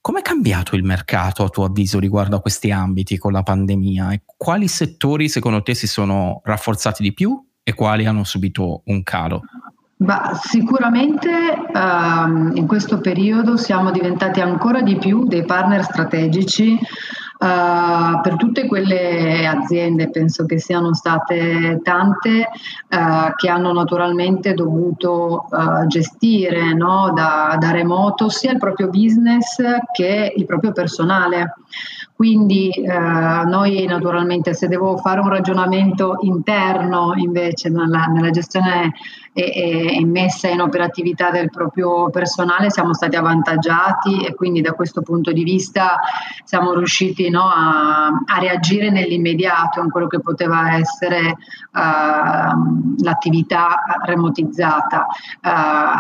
Come 0.02 0.20
è 0.20 0.24
cambiato 0.24 0.76
il 0.76 0.84
mercato 0.84 1.44
a 1.44 1.50
tuo 1.50 1.66
avviso 1.66 2.00
riguardo 2.00 2.36
a 2.36 2.42
questi 2.42 2.72
ambiti 2.72 3.18
con 3.18 3.32
la 3.32 3.44
pandemia 3.44 4.12
e 4.12 4.22
quali 4.36 4.68
settori 4.68 5.30
secondo 5.30 5.62
te 5.62 5.76
si 5.76 5.88
sono 5.88 6.42
rafforzati 6.44 7.04
di 7.04 7.14
più 7.14 7.40
e 7.64 7.74
quali 7.74 8.08
hanno 8.08 8.24
subito 8.24 8.82
un 8.86 9.04
calo? 9.04 9.42
Bah, 9.98 10.32
sicuramente 10.42 11.30
um, 11.72 12.52
in 12.56 12.66
questo 12.66 13.00
periodo 13.00 13.56
siamo 13.58 13.92
diventati 13.92 14.42
ancora 14.42 14.82
di 14.82 14.98
più 14.98 15.28
dei 15.28 15.46
partner 15.46 15.84
strategici 15.84 16.76
Uh, 17.42 18.22
per 18.22 18.36
tutte 18.38 18.68
quelle 18.68 19.48
aziende, 19.48 20.12
penso 20.12 20.46
che 20.46 20.60
siano 20.60 20.94
state 20.94 21.80
tante, 21.82 22.48
uh, 22.88 23.34
che 23.36 23.50
hanno 23.50 23.74
naturalmente 23.74 24.54
dovuto 24.54 25.48
uh, 25.50 25.88
gestire 25.88 26.76
no, 26.76 27.12
da, 27.16 27.58
da, 27.60 27.72
remoto 27.72 28.30
sia 28.30 28.52
il 28.52 28.60
proprio 28.60 28.90
business 28.90 29.60
che 29.92 30.32
il 30.36 30.46
proprio 30.46 30.72
personale. 30.72 31.56
Quindi 32.14 32.70
noi 32.86 33.84
naturalmente 33.88 34.54
se 34.54 34.68
devo 34.68 34.96
fare 34.98 35.22
un 35.22 35.30
ragionamento 35.30 36.18
interno 36.22 37.14
invece 37.16 37.70
nella, 37.70 38.06
nella 38.06 38.30
gestione 38.30 38.94
e, 39.34 39.98
e 39.98 40.06
messa 40.06 40.50
in 40.50 40.62
operatività 40.62 41.32
del 41.32 41.50
proprio 41.50 42.10
personale 42.10 42.70
siamo 42.70 42.94
stati 42.94 43.16
avvantaggiati 43.16 44.26
e 44.26 44.36
quindi 44.36 44.62
da 44.62 44.74
questo 44.74 45.02
punto 45.02 45.32
di 45.32 45.44
vista 45.44 46.00
siamo 46.44 46.74
riusciti 46.74 47.30
no, 47.30 47.44
a, 47.44 48.08
a, 48.08 48.40
reagire 48.40 48.90
nell'immediato 48.90 49.82
in 49.82 49.90
quello 49.90 50.08
che 50.08 50.20
poteva 50.20 50.76
essere 50.76 51.30
uh, 51.30 53.04
l'attività 53.04 53.82
remotizzata. 54.06 55.06
Uh, 55.42 55.50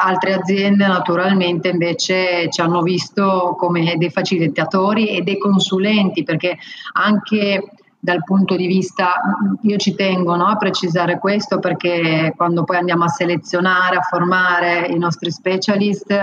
altre 0.07 0.33
aziende 0.33 0.85
naturalmente 0.87 1.69
invece 1.69 2.49
ci 2.49 2.61
hanno 2.61 2.81
visto 2.81 3.55
come 3.57 3.95
dei 3.97 4.09
facilitatori 4.09 5.09
e 5.09 5.21
dei 5.21 5.37
consulenti 5.37 6.23
perché 6.23 6.57
anche 6.93 7.63
dal 8.03 8.23
punto 8.23 8.55
di 8.55 8.65
vista, 8.65 9.13
io 9.61 9.77
ci 9.77 9.93
tengo 9.93 10.35
no, 10.35 10.47
a 10.47 10.57
precisare 10.57 11.19
questo 11.19 11.59
perché 11.59 12.33
quando 12.35 12.63
poi 12.63 12.77
andiamo 12.77 13.03
a 13.03 13.09
selezionare, 13.09 13.97
a 13.97 14.01
formare 14.01 14.87
i 14.87 14.97
nostri 14.97 15.31
specialist, 15.31 16.19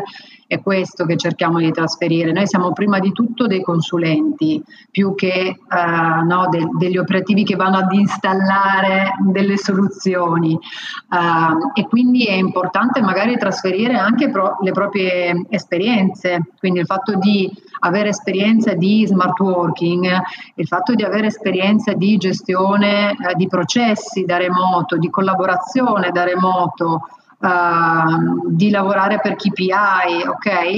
è 0.49 0.63
questo 0.63 1.05
che 1.05 1.19
cerchiamo 1.19 1.59
di 1.59 1.71
trasferire. 1.71 2.33
Noi 2.33 2.47
siamo 2.47 2.73
prima 2.73 2.99
di 2.99 3.13
tutto 3.13 3.47
dei 3.47 3.61
consulenti, 3.61 4.63
più 4.91 5.15
che 5.15 5.31
eh, 5.31 6.23
no, 6.27 6.49
de- 6.49 6.71
degli 6.79 6.97
operativi 6.97 7.45
che 7.45 7.55
vanno 7.55 7.77
ad 7.77 7.93
installare 7.93 9.13
delle 9.27 9.59
soluzioni 9.59 10.55
eh, 10.55 11.81
e 11.81 11.87
quindi 11.87 12.25
è 12.25 12.33
importante 12.33 13.03
magari 13.03 13.37
trasferire 13.37 13.99
anche 13.99 14.31
pro- 14.31 14.57
le 14.63 14.73
proprie 14.73 15.45
esperienze, 15.51 16.41
quindi 16.59 16.81
il 16.81 16.87
fatto 16.87 17.15
di 17.17 17.53
avere 17.81 18.09
esperienza 18.09 18.73
di 18.73 19.05
smart 19.07 19.39
working, 19.41 20.09
il 20.55 20.67
fatto 20.67 20.95
di 20.95 21.05
avere 21.05 21.27
esperienza 21.27 21.93
di 21.93 22.17
gestione 22.17 23.11
eh, 23.11 23.35
di 23.37 23.47
processi 23.49 24.25
da 24.25 24.39
remoto, 24.39 24.97
di 24.97 25.11
collaborazione 25.11 26.11
da 26.11 26.25
remoto, 26.25 27.03
uh, 27.39 28.49
di 28.49 28.71
lavorare 28.71 29.21
per 29.21 29.37
KPI, 29.37 30.27
ok? 30.27 30.77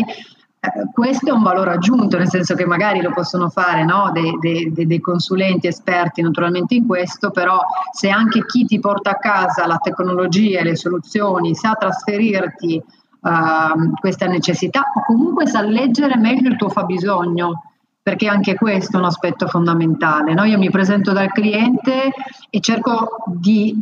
Uh, 0.61 0.91
questo 0.93 1.31
è 1.31 1.33
un 1.33 1.43
valore 1.43 1.73
aggiunto, 1.73 2.19
nel 2.19 2.29
senso 2.29 2.55
che 2.55 2.67
magari 2.67 3.01
lo 3.01 3.13
possono 3.13 3.49
fare 3.49 3.85
no? 3.85 4.11
dei, 4.13 4.37
dei, 4.41 4.87
dei, 4.87 5.01
consulenti 5.01 5.67
esperti 5.67 6.21
naturalmente 6.23 6.75
in 6.75 6.87
questo, 6.87 7.31
però 7.31 7.61
se 7.93 8.11
anche 8.11 8.45
chi 8.45 8.65
ti 8.65 8.79
porta 8.79 9.11
a 9.11 9.19
casa 9.19 9.67
la 9.67 9.79
tecnologia 9.79 10.61
e 10.61 10.65
le 10.65 10.77
soluzioni 10.77 11.55
sa 11.55 11.75
trasferirti 11.75 12.83
uh, 13.21 13.91
questa 13.99 14.27
necessità 14.27 14.83
o 14.95 15.03
comunque 15.05 15.47
sa 15.47 15.63
leggere 15.63 16.17
meglio 16.17 16.51
il 16.51 16.57
tuo 16.57 16.69
fabbisogno, 16.69 17.63
perché 18.03 18.29
anche 18.29 18.55
questo 18.55 18.97
è 18.97 19.01
un 19.01 19.07
aspetto 19.07 19.47
fondamentale. 19.47 20.35
No? 20.35 20.45
Io 20.45 20.59
mi 20.59 20.71
presento 20.71 21.13
dal 21.13 21.31
cliente 21.31 22.11
e 22.49 22.61
cerco 22.61 23.23
di 23.27 23.79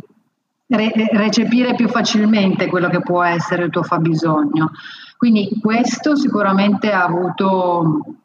re- 0.69 0.91
recepire 1.11 1.75
più 1.75 1.87
facilmente 1.87 2.67
quello 2.67 2.89
che 2.89 3.01
può 3.01 3.23
essere 3.23 3.65
il 3.65 3.71
tuo 3.71 3.83
fabbisogno. 3.83 4.71
Quindi 5.17 5.49
questo 5.61 6.15
sicuramente 6.15 6.91
ha 6.91 7.03
avuto 7.03 8.15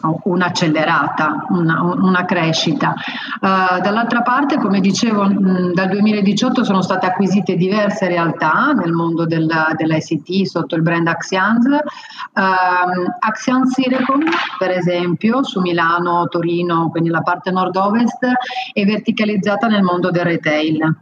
un'accelerata, 0.00 1.46
una, 1.48 1.82
una 1.82 2.24
crescita. 2.24 2.94
Uh, 3.40 3.80
dall'altra 3.80 4.22
parte, 4.22 4.58
come 4.58 4.80
dicevo, 4.80 5.24
mh, 5.24 5.72
dal 5.72 5.88
2018 5.88 6.62
sono 6.62 6.82
state 6.82 7.06
acquisite 7.06 7.56
diverse 7.56 8.06
realtà 8.06 8.72
nel 8.72 8.92
mondo 8.92 9.26
del, 9.26 9.50
dell'ICT 9.76 10.46
sotto 10.46 10.76
il 10.76 10.82
brand 10.82 11.08
Axians. 11.08 11.64
Uh, 11.66 13.10
Axians 13.18 13.72
Silicon, 13.72 14.22
per 14.58 14.70
esempio, 14.70 15.42
su 15.42 15.60
Milano, 15.60 16.28
Torino, 16.28 16.90
quindi 16.90 17.08
la 17.08 17.22
parte 17.22 17.50
nord-ovest, 17.50 18.24
è 18.72 18.84
verticalizzata 18.84 19.66
nel 19.66 19.82
mondo 19.82 20.10
del 20.10 20.24
retail. 20.24 20.96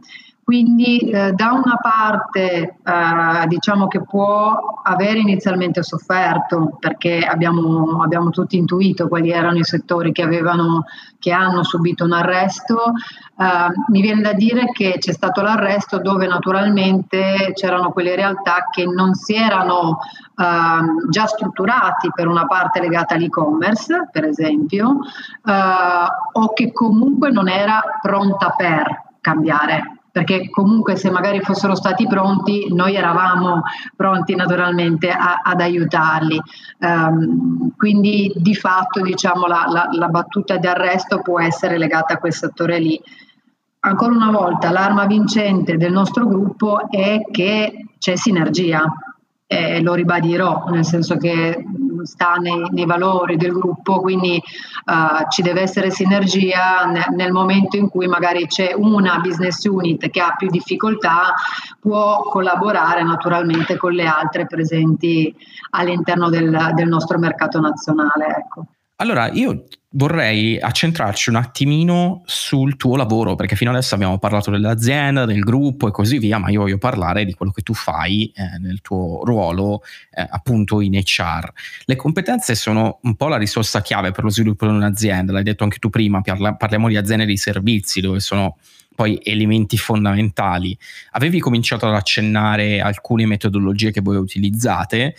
Quindi 0.47 0.99
eh, 0.99 1.33
da 1.33 1.51
una 1.51 1.75
parte 1.75 2.77
eh, 2.81 3.47
diciamo 3.47 3.89
che 3.89 4.01
può 4.01 4.79
avere 4.81 5.19
inizialmente 5.19 5.83
sofferto 5.83 6.77
perché 6.79 7.19
abbiamo, 7.19 8.01
abbiamo, 8.01 8.29
tutti 8.29 8.55
intuito 8.55 9.09
quali 9.09 9.29
erano 9.29 9.57
i 9.57 9.65
settori 9.65 10.13
che, 10.13 10.21
avevano, 10.21 10.85
che 11.19 11.33
hanno 11.33 11.63
subito 11.63 12.05
un 12.05 12.13
arresto. 12.13 12.93
Eh, 13.37 13.45
mi 13.89 13.99
viene 13.99 14.21
da 14.21 14.31
dire 14.31 14.71
che 14.71 14.95
c'è 14.99 15.11
stato 15.11 15.41
l'arresto 15.41 15.99
dove 15.99 16.27
naturalmente 16.27 17.51
c'erano 17.53 17.91
quelle 17.91 18.15
realtà 18.15 18.69
che 18.71 18.85
non 18.85 19.15
si 19.15 19.35
erano 19.35 19.99
ehm, 20.37 21.09
già 21.09 21.25
strutturati 21.25 22.09
per 22.15 22.25
una 22.29 22.45
parte 22.45 22.79
legata 22.79 23.15
all'e-commerce, 23.15 24.07
per 24.13 24.23
esempio, 24.23 24.99
eh, 25.45 26.05
o 26.31 26.53
che 26.53 26.71
comunque 26.71 27.31
non 27.31 27.49
era 27.49 27.81
pronta 28.01 28.51
per 28.51 29.03
cambiare 29.19 29.96
perché 30.17 30.49
comunque 30.49 30.95
se 30.95 31.11
magari 31.11 31.41
fossero 31.41 31.75
stati 31.75 32.07
pronti, 32.07 32.73
noi 32.73 32.95
eravamo 32.95 33.61
pronti 33.95 34.33
naturalmente 34.33 35.11
a, 35.11 35.41
ad 35.43 35.61
aiutarli. 35.61 36.41
Um, 36.79 37.75
quindi 37.77 38.33
di 38.35 38.55
fatto 38.55 39.01
diciamo, 39.01 39.45
la, 39.45 39.65
la, 39.69 39.87
la 39.91 40.07
battuta 40.07 40.57
di 40.57 40.65
arresto 40.65 41.21
può 41.21 41.39
essere 41.39 41.77
legata 41.77 42.15
a 42.15 42.17
quel 42.17 42.33
settore 42.33 42.79
lì. 42.79 42.99
Ancora 43.81 44.15
una 44.15 44.31
volta, 44.31 44.71
l'arma 44.71 45.05
vincente 45.05 45.77
del 45.77 45.91
nostro 45.91 46.25
gruppo 46.25 46.89
è 46.89 47.21
che 47.29 47.85
c'è 47.99 48.15
sinergia, 48.15 48.91
eh, 49.45 49.83
lo 49.83 49.93
ribadirò, 49.93 50.65
nel 50.71 50.83
senso 50.83 51.15
che 51.17 51.63
sta 52.03 52.35
nei, 52.35 52.67
nei 52.71 52.85
valori 52.85 53.37
del 53.37 53.53
gruppo, 53.53 53.99
quindi 53.99 54.41
uh, 54.85 55.29
ci 55.29 55.41
deve 55.41 55.61
essere 55.61 55.91
sinergia 55.91 56.85
nel, 56.85 57.05
nel 57.15 57.31
momento 57.31 57.77
in 57.77 57.89
cui 57.89 58.07
magari 58.07 58.47
c'è 58.47 58.73
una 58.75 59.19
business 59.19 59.63
unit 59.65 60.09
che 60.09 60.21
ha 60.21 60.35
più 60.35 60.49
difficoltà, 60.49 61.33
può 61.79 62.21
collaborare 62.23 63.03
naturalmente 63.03 63.77
con 63.77 63.93
le 63.93 64.05
altre 64.05 64.45
presenti 64.45 65.33
all'interno 65.71 66.29
del, 66.29 66.71
del 66.73 66.87
nostro 66.87 67.17
mercato 67.17 67.59
nazionale. 67.59 68.27
Ecco. 68.37 68.65
Allora, 68.97 69.29
io 69.31 69.65
vorrei 69.97 70.59
accentrarci 70.59 71.29
un 71.29 71.37
attimino 71.37 72.21
sul 72.25 72.77
tuo 72.77 72.95
lavoro, 72.95 73.35
perché 73.35 73.55
fino 73.55 73.71
adesso 73.71 73.95
abbiamo 73.95 74.19
parlato 74.19 74.51
dell'azienda, 74.51 75.25
del 75.25 75.39
gruppo 75.39 75.87
e 75.87 75.91
così 75.91 76.19
via, 76.19 76.37
ma 76.37 76.49
io 76.49 76.61
voglio 76.61 76.77
parlare 76.77 77.25
di 77.25 77.33
quello 77.33 77.51
che 77.51 77.63
tu 77.63 77.73
fai 77.73 78.31
eh, 78.35 78.59
nel 78.59 78.81
tuo 78.81 79.23
ruolo 79.25 79.81
eh, 80.11 80.25
appunto 80.29 80.81
in 80.81 80.93
HR. 80.93 81.51
Le 81.85 81.95
competenze 81.95 82.53
sono 82.53 82.99
un 83.01 83.15
po' 83.15 83.27
la 83.27 83.37
risorsa 83.37 83.81
chiave 83.81 84.11
per 84.11 84.23
lo 84.23 84.29
sviluppo 84.29 84.67
di 84.67 84.71
un'azienda, 84.71 85.31
l'hai 85.31 85.43
detto 85.43 85.63
anche 85.63 85.79
tu 85.79 85.89
prima, 85.89 86.21
parla- 86.21 86.53
parliamo 86.53 86.87
di 86.89 86.95
aziende 86.95 87.25
di 87.25 87.37
servizi 87.37 87.99
dove 87.99 88.19
sono 88.19 88.57
poi 88.93 89.19
elementi 89.23 89.77
fondamentali. 89.77 90.77
Avevi 91.11 91.39
cominciato 91.39 91.87
ad 91.87 91.93
accennare 91.93 92.81
alcune 92.81 93.27
metodologie 93.27 93.91
che 93.91 94.01
voi 94.01 94.17
utilizzate, 94.17 95.15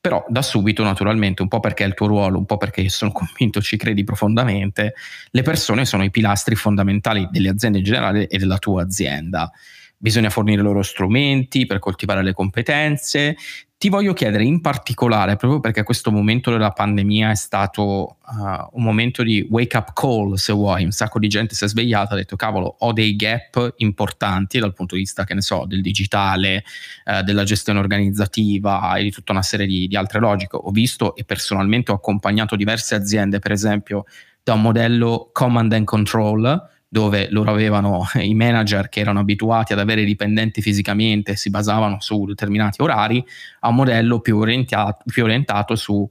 però 0.00 0.24
da 0.28 0.40
subito 0.40 0.82
naturalmente, 0.82 1.42
un 1.42 1.48
po' 1.48 1.60
perché 1.60 1.84
è 1.84 1.86
il 1.86 1.94
tuo 1.94 2.06
ruolo, 2.06 2.38
un 2.38 2.46
po' 2.46 2.56
perché 2.56 2.88
sono 2.88 3.12
convinto 3.12 3.60
ci 3.60 3.76
credi 3.76 4.02
profondamente, 4.02 4.94
le 5.30 5.42
persone 5.42 5.84
sono 5.84 6.02
i 6.02 6.10
pilastri 6.10 6.54
fondamentali 6.54 7.28
delle 7.30 7.50
aziende 7.50 7.78
in 7.78 7.84
generale 7.84 8.26
e 8.26 8.38
della 8.38 8.58
tua 8.58 8.82
azienda. 8.82 9.50
Bisogna 10.02 10.30
fornire 10.30 10.62
loro 10.62 10.80
strumenti 10.80 11.66
per 11.66 11.78
coltivare 11.78 12.22
le 12.22 12.32
competenze, 12.32 13.36
ti 13.80 13.88
voglio 13.88 14.12
chiedere 14.12 14.44
in 14.44 14.60
particolare, 14.60 15.36
proprio 15.36 15.58
perché 15.58 15.84
questo 15.84 16.10
momento 16.10 16.50
della 16.50 16.70
pandemia 16.70 17.30
è 17.30 17.34
stato 17.34 17.82
uh, 17.82 18.68
un 18.72 18.82
momento 18.82 19.22
di 19.22 19.46
wake 19.48 19.76
up 19.78 19.94
call, 19.94 20.34
se 20.34 20.52
vuoi, 20.52 20.84
un 20.84 20.90
sacco 20.90 21.18
di 21.18 21.28
gente 21.28 21.54
si 21.54 21.64
è 21.64 21.68
svegliata 21.68 22.12
ha 22.12 22.16
detto 22.18 22.36
cavolo, 22.36 22.76
ho 22.78 22.92
dei 22.92 23.16
gap 23.16 23.72
importanti 23.76 24.58
dal 24.58 24.74
punto 24.74 24.96
di 24.96 25.00
vista, 25.00 25.24
che 25.24 25.32
ne 25.32 25.40
so, 25.40 25.64
del 25.66 25.80
digitale, 25.80 26.62
uh, 27.06 27.22
della 27.22 27.44
gestione 27.44 27.78
organizzativa 27.78 28.96
e 28.96 29.02
di 29.02 29.10
tutta 29.10 29.32
una 29.32 29.42
serie 29.42 29.66
di, 29.66 29.88
di 29.88 29.96
altre 29.96 30.20
logiche. 30.20 30.58
Ho 30.60 30.70
visto 30.70 31.16
e 31.16 31.24
personalmente 31.24 31.90
ho 31.90 31.94
accompagnato 31.94 32.56
diverse 32.56 32.94
aziende, 32.94 33.38
per 33.38 33.52
esempio, 33.52 34.04
da 34.42 34.52
un 34.52 34.60
modello 34.60 35.30
command 35.32 35.72
and 35.72 35.86
control, 35.86 36.68
dove 36.92 37.28
loro 37.30 37.52
avevano 37.52 38.04
i 38.20 38.34
manager 38.34 38.88
che 38.88 39.00
erano 39.00 39.20
abituati 39.20 39.72
ad 39.72 39.78
avere 39.78 40.04
dipendenti 40.04 40.60
fisicamente 40.60 41.32
e 41.32 41.36
si 41.36 41.48
basavano 41.48 42.00
su 42.00 42.24
determinati 42.24 42.82
orari, 42.82 43.24
a 43.60 43.68
un 43.68 43.76
modello 43.76 44.20
più 44.20 44.36
orientato, 44.38 45.04
più 45.06 45.22
orientato 45.22 45.76
su 45.76 46.08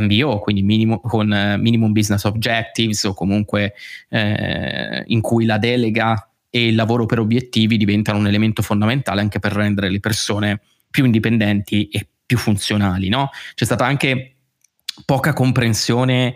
MBO, 0.00 0.38
quindi 0.38 0.62
minimo, 0.62 1.00
con 1.00 1.30
uh, 1.30 1.60
minimum 1.60 1.92
business 1.92 2.24
objectives 2.24 3.04
o 3.04 3.12
comunque 3.12 3.74
eh, 4.08 5.04
in 5.06 5.20
cui 5.20 5.44
la 5.44 5.58
delega 5.58 6.30
e 6.48 6.68
il 6.68 6.74
lavoro 6.74 7.04
per 7.04 7.18
obiettivi 7.18 7.76
diventano 7.76 8.18
un 8.18 8.26
elemento 8.26 8.62
fondamentale 8.62 9.20
anche 9.20 9.38
per 9.38 9.52
rendere 9.52 9.90
le 9.90 10.00
persone 10.00 10.60
più 10.90 11.04
indipendenti 11.04 11.88
e 11.88 12.06
più 12.24 12.38
funzionali. 12.38 13.10
No? 13.10 13.28
C'è 13.54 13.66
stata 13.66 13.84
anche 13.84 14.36
poca 15.04 15.34
comprensione 15.34 16.34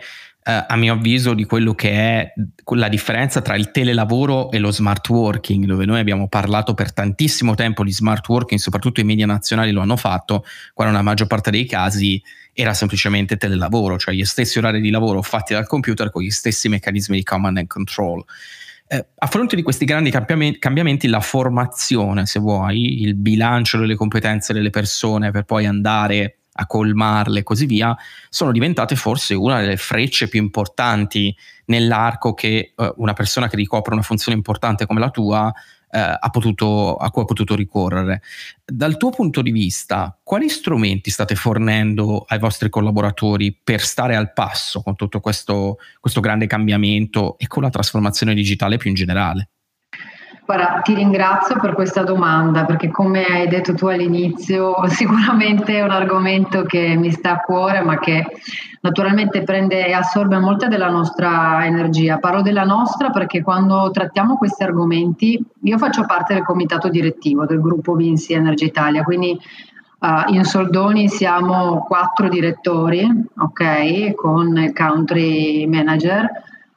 eh, 0.49 0.65
a 0.69 0.77
mio 0.77 0.93
avviso, 0.93 1.35
di 1.35 1.45
quello 1.45 1.75
che 1.75 1.91
è 1.91 2.33
la 2.77 2.89
differenza 2.89 3.43
tra 3.43 3.57
il 3.57 3.73
telelavoro 3.73 4.53
e 4.53 4.59
lo 4.59 4.71
smart 4.71 5.09
working, 5.09 5.65
dove 5.65 5.85
noi 5.87 5.99
abbiamo 5.99 6.29
parlato 6.29 6.73
per 6.73 6.93
tantissimo 6.93 7.57
tempo 7.57 7.83
di 7.83 7.93
smart 7.93 8.29
working, 8.29 8.61
soprattutto 8.61 9.01
i 9.01 9.05
media 9.05 9.27
nazionali 9.27 9.73
lo 9.73 9.81
hanno 9.81 9.97
fatto, 9.97 10.45
quando 10.73 10.93
nella 10.93 11.05
maggior 11.05 11.27
parte 11.27 11.51
dei 11.51 11.67
casi 11.67 12.23
era 12.53 12.75
semplicemente 12.75 13.37
telelavoro, 13.37 13.99
cioè 13.99 14.15
gli 14.15 14.25
stessi 14.25 14.59
orari 14.59 14.81
di 14.81 14.91
lavoro 14.91 15.21
fatti 15.21 15.53
dal 15.53 15.67
computer 15.67 16.11
con 16.11 16.23
gli 16.23 16.31
stessi 16.31 16.69
meccanismi 16.69 17.17
di 17.17 17.25
command 17.25 17.57
and 17.59 17.67
control. 17.67 18.25
Eh, 18.87 19.05
a 19.17 19.27
fronte 19.27 19.57
di 19.57 19.63
questi 19.63 19.85
grandi 19.85 20.13
cambiamenti, 20.13 20.61
cambiamenti, 20.61 21.09
la 21.09 21.19
formazione, 21.19 22.25
se 22.25 22.39
vuoi, 22.39 23.03
il 23.03 23.17
bilancio 23.17 23.79
delle 23.79 23.97
competenze 23.97 24.53
delle 24.53 24.71
persone 24.71 25.33
per 25.33 25.43
poi 25.43 25.67
andare 25.67 26.37
a 26.57 26.67
colmarle 26.67 27.41
e 27.41 27.43
così 27.43 27.67
via, 27.67 27.97
sono 28.29 28.53
diventate 28.53 28.97
forse 28.97 29.35
una 29.35 29.61
delle 29.61 29.77
frecce 29.77 30.29
più 30.29 30.41
importanti 30.41 31.37
nell'arco 31.67 32.35
che 32.35 32.73
eh, 32.75 32.93
una 32.97 33.13
persona 33.13 33.49
che 33.49 33.57
ricopre 33.57 33.93
una 33.95 34.03
funzione 34.03 34.37
importante 34.37 34.87
come 34.87 35.01
la 35.01 35.11
tua 35.11 35.53
eh, 35.91 35.99
ha 35.99 36.31
potuto, 36.31 36.97
a 36.97 37.11
cui 37.11 37.23
ha 37.23 37.27
potuto 37.27 37.55
ricorrere. 37.55 38.23
Dal 38.65 38.97
tuo 38.97 39.11
punto 39.11 39.43
di 39.43 39.51
vista, 39.51 40.19
quali 40.23 40.49
strumenti 40.49 41.11
state 41.11 41.35
fornendo 41.35 42.25
ai 42.27 42.39
vostri 42.39 42.69
collaboratori 42.69 43.59
per 43.63 43.81
stare 43.81 44.17
al 44.17 44.33
passo 44.33 44.83
con 44.83 44.97
tutto 44.97 45.21
questo, 45.21 45.79
questo 46.01 46.21
grande 46.21 46.47
cambiamento 46.47 47.39
e 47.39 47.47
con 47.47 47.63
la 47.63 47.71
trasformazione 47.71 48.35
digitale 48.35 48.77
più 48.77 48.91
in 48.91 48.97
generale? 48.97 49.51
Guarda, 50.47 50.81
ti 50.85 50.95
ringrazio 50.95 51.59
per 51.59 51.73
questa 51.75 52.05
domanda 52.05 52.65
perché 52.65 52.89
come 52.89 53.25
hai 53.25 53.49
detto 53.49 53.75
tu 53.75 53.87
all'inizio 53.87 54.77
sicuramente 54.87 55.75
è 55.75 55.83
un 55.83 55.91
argomento 55.91 56.63
che 56.63 56.95
mi 56.95 57.11
sta 57.11 57.33
a 57.33 57.41
cuore 57.41 57.81
ma 57.81 57.99
che 57.99 58.25
naturalmente 58.81 59.43
prende 59.43 59.85
e 59.85 59.93
assorbe 59.93 60.39
molta 60.39 60.69
della 60.69 60.89
nostra 60.89 61.67
energia. 61.67 62.19
Parlo 62.19 62.43
della 62.43 62.63
nostra 62.63 63.11
perché 63.11 63.43
quando 63.43 63.91
trattiamo 63.91 64.37
questi 64.37 64.63
argomenti 64.63 65.45
io 65.63 65.79
faccio 65.79 66.07
parte 66.07 66.35
del 66.35 66.45
comitato 66.45 66.89
direttivo 66.89 67.45
del 67.45 67.61
gruppo 67.61 67.95
Vinci 67.95 68.33
Energy 68.33 68.67
Italia, 68.67 69.03
quindi 69.03 69.37
Uh, 69.99 70.31
in 70.35 70.45
Soldoni 70.45 71.09
siamo 71.09 71.79
quattro 71.79 72.29
direttori, 72.29 73.09
ok, 73.39 74.15
con 74.15 74.71
country 74.75 75.65
manager. 75.65 76.29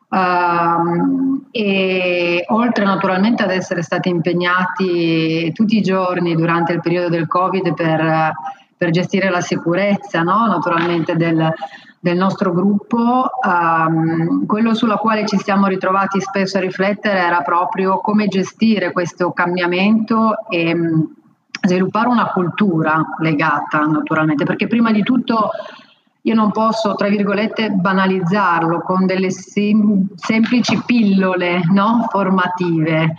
Uh, 0.10 1.46
e 1.52 2.44
oltre 2.48 2.84
naturalmente 2.84 3.44
ad 3.44 3.52
essere 3.52 3.84
stati 3.84 4.10
impegnati 4.10 5.52
tutti 5.54 5.78
i 5.78 5.82
giorni 5.82 6.36
durante 6.36 6.74
il 6.74 6.82
periodo 6.82 7.10
del 7.10 7.28
Covid 7.28 7.76
per, 7.76 8.32
per 8.76 8.90
gestire 8.90 9.30
la 9.30 9.42
sicurezza 9.42 10.24
no? 10.24 10.48
naturalmente 10.48 11.16
del, 11.16 11.54
del, 12.00 12.18
nostro 12.18 12.54
gruppo, 12.54 13.30
um, 13.46 14.48
quello 14.48 14.74
sulla 14.74 14.96
quale 14.96 15.28
ci 15.28 15.38
siamo 15.38 15.68
ritrovati 15.68 16.20
spesso 16.20 16.58
a 16.58 16.62
riflettere 16.62 17.20
era 17.20 17.42
proprio 17.42 18.00
come 18.00 18.28
gestire 18.28 18.92
questo 18.92 19.32
cambiamento 19.32 20.38
e 20.50 20.76
sviluppare 21.62 22.08
una 22.08 22.32
cultura 22.32 23.16
legata 23.20 23.82
naturalmente, 23.82 24.46
perché 24.46 24.66
prima 24.66 24.92
di 24.92 25.04
tutto 25.04 25.52
io 26.24 26.34
non 26.34 26.52
posso, 26.52 26.96
tra 26.96 27.08
virgolette, 27.08 27.70
banalizzarlo 27.70 28.82
con 28.82 29.06
delle 29.06 29.32
sem- 29.32 30.08
semplici 30.16 30.82
pillole 30.86 31.62
no? 31.72 32.08
formative. 32.10 33.16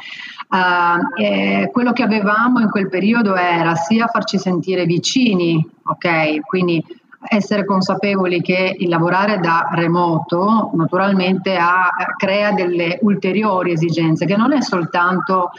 Uh, 0.50 1.70
quello 1.70 1.92
che 1.92 2.02
avevamo 2.02 2.58
in 2.60 2.68
quel 2.70 2.88
periodo 2.88 3.36
era 3.36 3.74
sia 3.76 4.08
farci 4.08 4.36
sentire 4.36 4.84
vicini, 4.84 5.64
ok? 5.84 6.40
Quindi 6.40 6.84
essere 7.28 7.64
consapevoli 7.64 8.40
che 8.40 8.74
il 8.78 8.88
lavorare 8.88 9.38
da 9.38 9.68
remoto 9.72 10.70
naturalmente 10.74 11.56
ha, 11.56 11.90
crea 12.16 12.52
delle 12.52 12.98
ulteriori 13.02 13.72
esigenze, 13.72 14.26
che 14.26 14.36
non 14.36 14.52
è 14.52 14.60
soltanto 14.62 15.50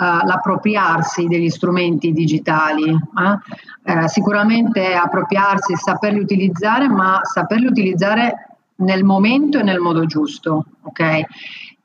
l'appropriarsi 0.00 1.26
degli 1.26 1.50
strumenti 1.50 2.12
digitali. 2.12 2.90
Eh? 2.90 3.92
Eh, 3.92 4.08
sicuramente 4.08 4.94
appropriarsi, 4.94 5.74
saperli 5.76 6.18
utilizzare, 6.18 6.88
ma 6.88 7.20
saperli 7.22 7.66
utilizzare 7.66 8.46
nel 8.76 9.04
momento 9.04 9.58
e 9.58 9.62
nel 9.62 9.78
modo 9.78 10.06
giusto. 10.06 10.64
Okay? 10.82 11.24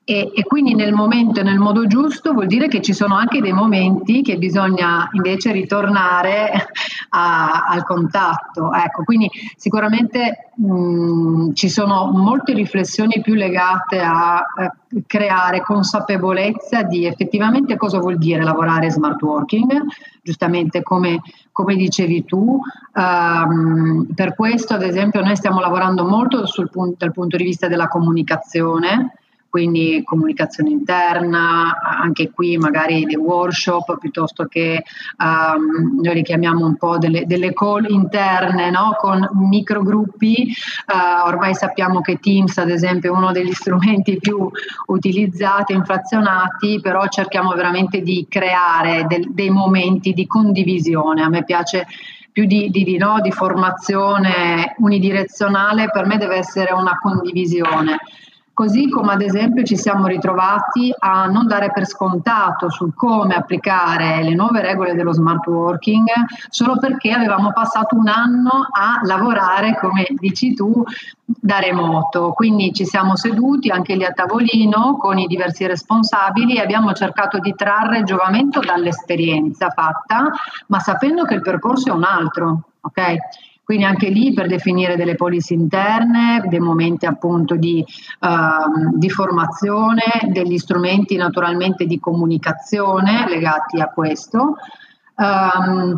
E, 0.08 0.32
e, 0.36 0.44
quindi 0.44 0.76
nel 0.76 0.94
momento 0.94 1.40
e 1.40 1.44
nel 1.44 1.58
modo 1.58 1.88
giusto 1.88 2.34
vuol 2.34 2.46
dire 2.46 2.68
che 2.68 2.80
ci 2.80 2.94
sono 2.94 3.16
anche 3.16 3.42
dei 3.42 3.54
momenti 3.54 4.22
che 4.22 4.38
bisogna 4.38 5.10
invece 5.14 5.52
ritornare 5.52 6.52
a, 7.10 7.66
al 7.68 7.84
contatto. 7.84 8.72
Ecco, 8.72 9.04
quindi 9.04 9.28
sicuramente 9.56 10.52
mh, 10.58 11.54
ci 11.54 11.70
sono 11.70 12.12
molte 12.12 12.54
riflessioni 12.54 13.20
più 13.20 13.34
legate 13.34 14.00
a, 14.00 14.36
a 14.36 14.76
creare 15.08 15.64
consapevolezza 15.64 16.84
di 16.84 17.08
effettivamente 17.08 17.76
cosa 17.76 17.98
vuol 17.98 18.20
dire 18.20 18.44
lavorare 18.44 18.92
smart 18.92 19.20
working, 19.24 19.86
giustamente 20.22 20.84
come, 20.84 21.20
come 21.52 21.76
dicevi 21.76 22.26
tu. 22.26 22.60
Um, 22.94 24.08
per 24.14 24.36
questo, 24.36 24.76
ad 24.76 24.84
esempio, 24.84 25.24
noi 25.24 25.36
stiamo 25.36 25.60
lavorando 25.60 26.06
molto 26.06 26.46
sul, 26.46 26.70
dal 26.96 27.12
punto 27.12 27.38
di 27.38 27.44
vista 27.44 27.68
della 27.68 27.88
comunicazione 27.88 29.14
quindi 29.56 30.02
comunicazione 30.04 30.70
interna, 30.70 31.80
anche 31.82 32.30
qui 32.30 32.58
magari 32.58 33.06
dei 33.06 33.16
workshop 33.16 33.98
piuttosto 34.00 34.48
che 34.48 34.84
um, 35.18 36.02
noi 36.02 36.16
li 36.16 36.24
chiamiamo 36.24 36.66
un 36.66 36.76
po' 36.76 36.98
delle, 36.98 37.26
delle 37.26 37.54
call 37.54 37.86
interne 37.88 38.70
no? 38.70 38.98
con 39.00 39.26
microgruppi. 39.32 40.54
Uh, 40.88 41.26
ormai 41.28 41.56
sappiamo 41.56 42.02
che 42.02 42.20
Teams 42.20 42.58
ad 42.58 42.70
esempio 42.70 43.14
è 43.14 43.18
uno 43.18 43.32
degli 43.32 43.54
strumenti 43.56 44.18
più 44.18 44.52
utilizzati, 44.88 45.72
inflazionati, 45.72 46.82
però 46.82 47.08
cerchiamo 47.08 47.54
veramente 47.54 48.02
di 48.02 48.26
creare 48.28 49.06
del, 49.08 49.32
dei 49.32 49.52
momenti 49.52 50.12
di 50.12 50.28
condivisione. 50.28 51.24
A 51.24 51.30
me 51.30 51.46
piace 51.46 51.88
più 52.30 52.44
di, 52.44 52.70
di, 52.70 52.84
di, 52.84 52.98
no, 52.98 53.22
di 53.22 53.32
formazione 53.32 54.76
unidirezionale, 54.80 55.90
per 55.90 56.06
me 56.06 56.18
deve 56.18 56.36
essere 56.36 56.74
una 56.74 57.00
condivisione. 57.02 57.96
Così 58.56 58.88
come 58.88 59.12
ad 59.12 59.22
esempio 59.22 59.64
ci 59.64 59.76
siamo 59.76 60.08
ritrovati 60.08 60.90
a 60.98 61.26
non 61.26 61.46
dare 61.46 61.72
per 61.74 61.86
scontato 61.86 62.70
su 62.70 62.94
come 62.96 63.36
applicare 63.36 64.24
le 64.24 64.34
nuove 64.34 64.62
regole 64.62 64.96
dello 64.96 65.12
smart 65.12 65.46
working 65.46 66.08
solo 66.48 66.78
perché 66.80 67.12
avevamo 67.12 67.52
passato 67.52 67.98
un 67.98 68.08
anno 68.08 68.66
a 68.72 69.02
lavorare, 69.04 69.78
come 69.78 70.06
dici 70.12 70.54
tu, 70.54 70.86
da 71.26 71.60
remoto. 71.60 72.32
Quindi 72.32 72.72
ci 72.72 72.86
siamo 72.86 73.18
seduti 73.18 73.70
anche 73.70 73.94
lì 73.96 74.06
a 74.06 74.14
tavolino 74.14 74.96
con 74.96 75.18
i 75.18 75.28
diversi 75.28 75.68
responsabili 75.68 76.56
e 76.56 76.62
abbiamo 76.62 76.94
cercato 76.94 77.40
di 77.40 77.54
trarre 77.56 78.04
giovamento 78.04 78.62
dall'esperienza 78.62 79.70
fatta, 79.70 80.32
ma 80.68 80.80
sapendo 80.80 81.26
che 81.26 81.34
il 81.34 81.42
percorso 81.42 81.90
è 81.90 81.92
un 81.92 82.06
altro. 82.06 82.70
Okay? 82.80 83.18
Quindi 83.66 83.84
anche 83.84 84.10
lì 84.10 84.32
per 84.32 84.46
definire 84.46 84.96
delle 84.96 85.16
policy 85.16 85.56
interne, 85.56 86.44
dei 86.48 86.60
momenti 86.60 87.08
appunto 87.08 87.56
di, 87.56 87.84
uh, 88.20 88.96
di 88.96 89.10
formazione, 89.10 90.04
degli 90.28 90.60
strumenti 90.60 91.16
naturalmente 91.16 91.88
di 91.88 92.00
comunicazione 92.00 93.28
legati 93.28 93.82
a 93.82 93.88
questo. 93.88 94.58
Um, 95.16 95.98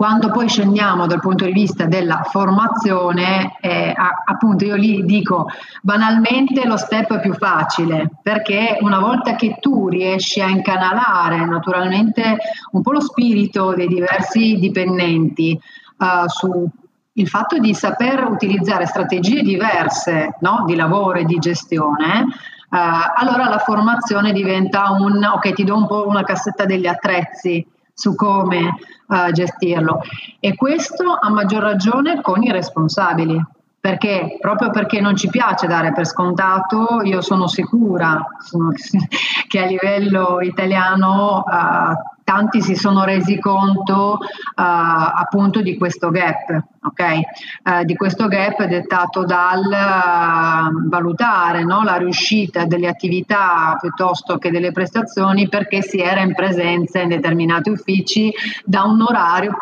quando 0.00 0.30
poi 0.30 0.48
scendiamo 0.48 1.06
dal 1.06 1.20
punto 1.20 1.44
di 1.44 1.52
vista 1.52 1.84
della 1.84 2.22
formazione, 2.24 3.58
eh, 3.60 3.94
appunto 4.24 4.64
io 4.64 4.74
lì 4.74 5.04
dico 5.04 5.46
banalmente 5.82 6.66
lo 6.66 6.78
step 6.78 7.12
è 7.12 7.20
più 7.20 7.34
facile, 7.34 8.08
perché 8.22 8.78
una 8.80 8.98
volta 8.98 9.36
che 9.36 9.58
tu 9.60 9.88
riesci 9.88 10.40
a 10.40 10.48
incanalare 10.48 11.44
naturalmente 11.44 12.38
un 12.72 12.80
po' 12.80 12.92
lo 12.92 13.00
spirito 13.02 13.74
dei 13.74 13.88
diversi 13.88 14.56
dipendenti 14.58 15.60
uh, 16.00 16.26
su 16.26 16.68
il 17.14 17.28
fatto 17.28 17.58
di 17.58 17.74
saper 17.74 18.24
utilizzare 18.24 18.86
strategie 18.86 19.42
diverse 19.42 20.36
no? 20.40 20.64
di 20.66 20.74
lavoro 20.74 21.18
e 21.18 21.24
di 21.24 21.38
gestione, 21.38 22.26
eh, 22.70 22.78
allora 23.16 23.48
la 23.48 23.58
formazione 23.58 24.32
diventa 24.32 24.90
un 24.90 25.22
ok, 25.22 25.52
ti 25.52 25.64
do 25.64 25.76
un 25.76 25.86
po' 25.86 26.06
una 26.06 26.22
cassetta 26.22 26.64
degli 26.64 26.86
attrezzi 26.86 27.66
su 27.92 28.14
come 28.14 28.76
eh, 29.08 29.32
gestirlo. 29.32 30.00
E 30.38 30.54
questo 30.54 31.18
a 31.20 31.28
maggior 31.30 31.62
ragione 31.62 32.20
con 32.20 32.42
i 32.42 32.50
responsabili. 32.50 33.42
Perché 33.80 34.36
proprio 34.38 34.68
perché 34.68 35.00
non 35.00 35.16
ci 35.16 35.28
piace 35.30 35.66
dare 35.66 35.94
per 35.94 36.06
scontato, 36.06 37.00
io 37.02 37.22
sono 37.22 37.48
sicura 37.48 38.22
sono, 38.38 38.72
che 39.48 39.58
a 39.58 39.64
livello 39.64 40.42
italiano 40.42 41.42
uh, 41.46 42.19
tanti 42.30 42.62
si 42.62 42.76
sono 42.76 43.02
resi 43.02 43.40
conto 43.40 44.18
uh, 44.20 44.20
appunto 44.54 45.62
di 45.62 45.76
questo 45.76 46.10
gap, 46.10 46.62
okay? 46.82 47.20
uh, 47.64 47.82
di 47.82 47.96
questo 47.96 48.28
gap 48.28 48.62
dettato 48.66 49.24
dal 49.24 49.64
uh, 49.64 50.88
valutare 50.88 51.64
no? 51.64 51.82
la 51.82 51.96
riuscita 51.96 52.66
delle 52.66 52.86
attività 52.86 53.76
piuttosto 53.80 54.38
che 54.38 54.52
delle 54.52 54.70
prestazioni 54.70 55.48
perché 55.48 55.82
si 55.82 55.98
era 55.98 56.20
in 56.20 56.32
presenza 56.32 57.00
in 57.00 57.08
determinati 57.08 57.70
uffici 57.70 58.32
da 58.64 58.84
un 58.84 59.02
orario 59.02 59.56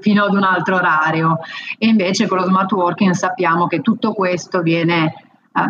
fino 0.00 0.24
ad 0.24 0.34
un 0.34 0.42
altro 0.42 0.76
orario 0.76 1.38
e 1.78 1.86
invece 1.86 2.26
con 2.26 2.36
lo 2.36 2.44
smart 2.44 2.70
working 2.72 3.14
sappiamo 3.14 3.66
che 3.66 3.80
tutto 3.80 4.12
questo 4.12 4.60
viene 4.60 5.14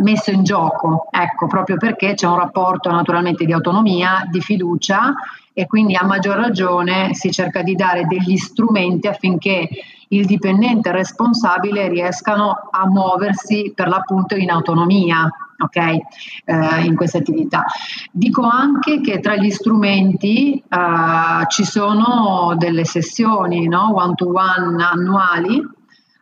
messo 0.02 0.30
in 0.30 0.42
gioco, 0.42 1.06
ecco, 1.10 1.46
proprio 1.46 1.76
perché 1.76 2.14
c'è 2.14 2.26
un 2.26 2.36
rapporto 2.36 2.90
naturalmente 2.90 3.46
di 3.46 3.52
autonomia, 3.52 4.26
di 4.30 4.40
fiducia 4.40 5.14
e 5.52 5.66
quindi 5.66 5.96
a 5.96 6.04
maggior 6.04 6.36
ragione 6.36 7.14
si 7.14 7.30
cerca 7.30 7.62
di 7.62 7.74
dare 7.74 8.06
degli 8.06 8.36
strumenti 8.36 9.08
affinché 9.08 9.68
il 10.08 10.26
dipendente 10.26 10.90
responsabile 10.90 11.88
riescano 11.88 12.68
a 12.70 12.86
muoversi 12.88 13.72
per 13.74 13.88
l'appunto 13.88 14.34
in 14.34 14.50
autonomia, 14.50 15.28
ok? 15.58 15.76
Eh, 15.76 16.84
in 16.84 16.96
queste 16.96 17.18
attività. 17.18 17.64
Dico 18.10 18.42
anche 18.42 19.00
che 19.00 19.20
tra 19.20 19.36
gli 19.36 19.50
strumenti 19.50 20.54
eh, 20.54 21.46
ci 21.48 21.64
sono 21.64 22.54
delle 22.56 22.84
sessioni 22.84 23.68
no? 23.68 23.92
one 23.94 24.14
to 24.14 24.32
one 24.32 24.82
annuali 24.82 25.62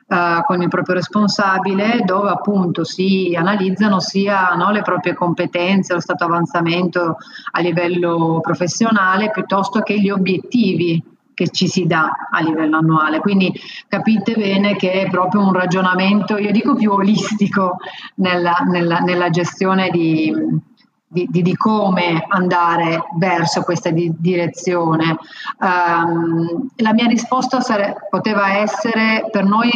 uh, 0.09 0.43
con 0.45 0.63
il 0.63 0.69
proprio 0.69 0.97
responsabile 0.97 2.03
dove 2.05 2.31
appunto 2.31 2.85
si 2.85 3.35
analizzano 3.37 4.01
sia 4.01 4.55
no, 4.57 4.71
le 4.71 4.83
proprie 4.83 5.15
competenze, 5.15 5.95
lo 5.95 6.01
stato 6.01 6.25
avanzamento 6.25 7.17
a 7.53 7.61
livello 7.61 8.41
professionale 8.43 9.31
piuttosto 9.31 9.81
che 9.81 9.99
gli 10.01 10.11
obiettivi 10.11 11.03
che 11.39 11.51
ci 11.51 11.69
si 11.69 11.87
dà 11.87 12.11
a 12.31 12.41
livello 12.41 12.79
annuale. 12.79 13.21
Quindi 13.21 13.53
capite 13.87 14.35
bene 14.35 14.75
che 14.75 14.91
è 14.91 15.09
proprio 15.09 15.43
un 15.43 15.53
ragionamento, 15.53 16.37
io 16.37 16.51
dico 16.51 16.75
più 16.75 16.91
olistico 16.91 17.77
nella, 18.17 18.57
nella, 18.69 18.99
nella 18.99 19.31
gestione 19.31 19.89
di, 19.91 20.35
di, 21.09 21.27
di, 21.31 21.43
di, 21.43 21.57
come 21.57 22.25
andare 22.29 23.05
verso 23.17 23.63
questa 23.63 23.91
di, 23.91 24.13
direzione. 24.19 25.17
Um, 25.59 26.69
la 26.77 26.93
mia 26.93 27.07
risposta 27.07 27.61
sare, 27.61 27.97
poteva 28.11 28.59
essere 28.59 29.27
per 29.31 29.45
noi 29.45 29.71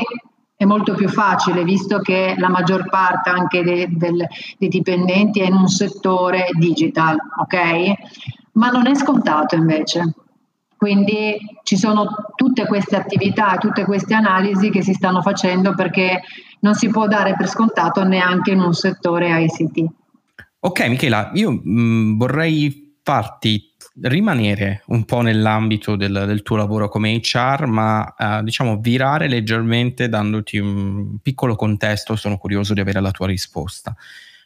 è 0.62 0.64
molto 0.64 0.94
più 0.94 1.08
facile 1.08 1.64
visto 1.64 1.98
che 1.98 2.34
la 2.36 2.48
maggior 2.48 2.88
parte 2.88 3.30
anche 3.30 3.64
de, 3.64 3.88
del, 3.90 4.24
dei 4.58 4.68
dipendenti 4.68 5.40
è 5.40 5.46
in 5.46 5.54
un 5.54 5.66
settore 5.66 6.46
digital, 6.56 7.16
ok? 7.40 7.92
Ma 8.52 8.70
non 8.70 8.86
è 8.86 8.94
scontato 8.94 9.56
invece. 9.56 10.14
Quindi 10.76 11.36
ci 11.62 11.76
sono 11.76 12.06
tutte 12.34 12.66
queste 12.66 12.96
attività, 12.96 13.56
tutte 13.56 13.84
queste 13.84 14.14
analisi 14.14 14.68
che 14.70 14.82
si 14.82 14.92
stanno 14.94 15.22
facendo 15.22 15.74
perché 15.74 16.22
non 16.60 16.74
si 16.74 16.88
può 16.88 17.06
dare 17.06 17.34
per 17.36 17.48
scontato 17.48 18.02
neanche 18.04 18.50
in 18.50 18.60
un 18.60 18.72
settore 18.74 19.44
ICT. 19.44 20.01
Ok 20.64 20.86
Michela, 20.86 21.32
io 21.34 21.50
mh, 21.50 21.60
mm, 21.64 22.16
vorrei 22.18 22.94
farti 23.02 23.74
rimanere 24.02 24.84
un 24.86 25.04
po' 25.04 25.20
nell'ambito 25.20 25.96
del, 25.96 26.22
del 26.24 26.42
tuo 26.42 26.54
lavoro 26.54 26.88
come 26.88 27.16
HR, 27.16 27.66
ma 27.66 28.14
eh, 28.16 28.44
diciamo 28.44 28.78
virare 28.78 29.26
leggermente 29.26 30.08
dandoti 30.08 30.58
un 30.58 31.18
piccolo 31.20 31.56
contesto, 31.56 32.14
sono 32.14 32.38
curioso 32.38 32.74
di 32.74 32.80
avere 32.80 33.00
la 33.00 33.10
tua 33.10 33.26
risposta. 33.26 33.92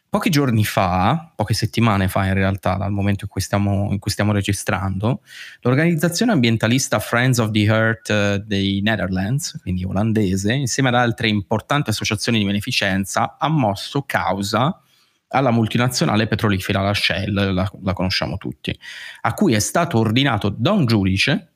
Pochi 0.09 0.31
giorni 0.31 0.65
fa, 0.65 1.33
poche 1.35 1.53
settimane 1.53 2.07
fa 2.07 2.25
in 2.25 2.33
realtà, 2.33 2.77
dal 2.77 2.91
momento 2.91 3.25
in 3.25 3.29
cui 3.29 3.41
stiamo, 3.41 3.89
in 3.91 3.99
cui 3.99 4.09
stiamo 4.09 4.31
registrando, 4.31 5.21
l'organizzazione 5.61 6.31
ambientalista 6.31 6.97
Friends 6.97 7.37
of 7.37 7.51
the 7.51 7.63
Earth 7.65 8.09
uh, 8.09 8.43
dei 8.43 8.81
Netherlands, 8.81 9.59
quindi 9.61 9.83
olandese, 9.83 10.51
insieme 10.53 10.89
ad 10.89 10.95
altre 10.95 11.27
importanti 11.27 11.91
associazioni 11.91 12.39
di 12.39 12.45
beneficenza, 12.45 13.35
ha 13.37 13.49
mosso 13.49 14.01
causa 14.01 14.81
alla 15.29 15.51
multinazionale 15.51 16.27
petrolifera, 16.27 16.81
la 16.81 16.93
Shell, 16.93 17.53
la, 17.53 17.71
la 17.81 17.93
conosciamo 17.93 18.37
tutti, 18.37 18.77
a 19.21 19.33
cui 19.33 19.53
è 19.53 19.59
stato 19.59 19.97
ordinato 19.97 20.49
da 20.49 20.71
un 20.71 20.85
giudice 20.85 21.53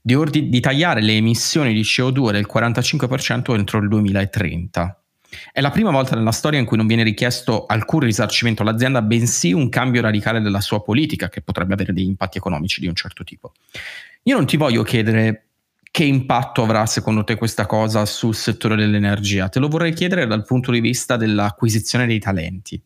di, 0.00 0.14
ordi- 0.14 0.48
di 0.50 0.60
tagliare 0.60 1.00
le 1.00 1.12
emissioni 1.12 1.72
di 1.72 1.80
CO2 1.80 2.30
del 2.30 2.46
45% 2.52 3.54
entro 3.54 3.78
il 3.78 3.88
2030. 3.88 4.98
È 5.50 5.60
la 5.60 5.70
prima 5.70 5.90
volta 5.90 6.14
nella 6.14 6.30
storia 6.30 6.60
in 6.60 6.66
cui 6.66 6.76
non 6.76 6.86
viene 6.86 7.02
richiesto 7.02 7.66
alcun 7.66 8.00
risarcimento 8.00 8.62
all'azienda, 8.62 9.02
bensì 9.02 9.52
un 9.52 9.68
cambio 9.68 10.02
radicale 10.02 10.40
della 10.40 10.60
sua 10.60 10.82
politica, 10.82 11.28
che 11.28 11.40
potrebbe 11.40 11.72
avere 11.72 11.92
degli 11.92 12.06
impatti 12.06 12.38
economici 12.38 12.80
di 12.80 12.86
un 12.86 12.94
certo 12.94 13.24
tipo. 13.24 13.52
Io 14.24 14.36
non 14.36 14.46
ti 14.46 14.56
voglio 14.56 14.82
chiedere 14.82 15.46
che 15.94 16.02
impatto 16.02 16.64
avrà 16.64 16.86
secondo 16.86 17.22
te 17.22 17.36
questa 17.36 17.66
cosa 17.66 18.04
sul 18.04 18.34
settore 18.34 18.74
dell'energia, 18.74 19.48
te 19.48 19.60
lo 19.60 19.68
vorrei 19.68 19.92
chiedere 19.92 20.26
dal 20.26 20.44
punto 20.44 20.72
di 20.72 20.80
vista 20.80 21.16
dell'acquisizione 21.16 22.04
dei 22.04 22.18
talenti. 22.18 22.82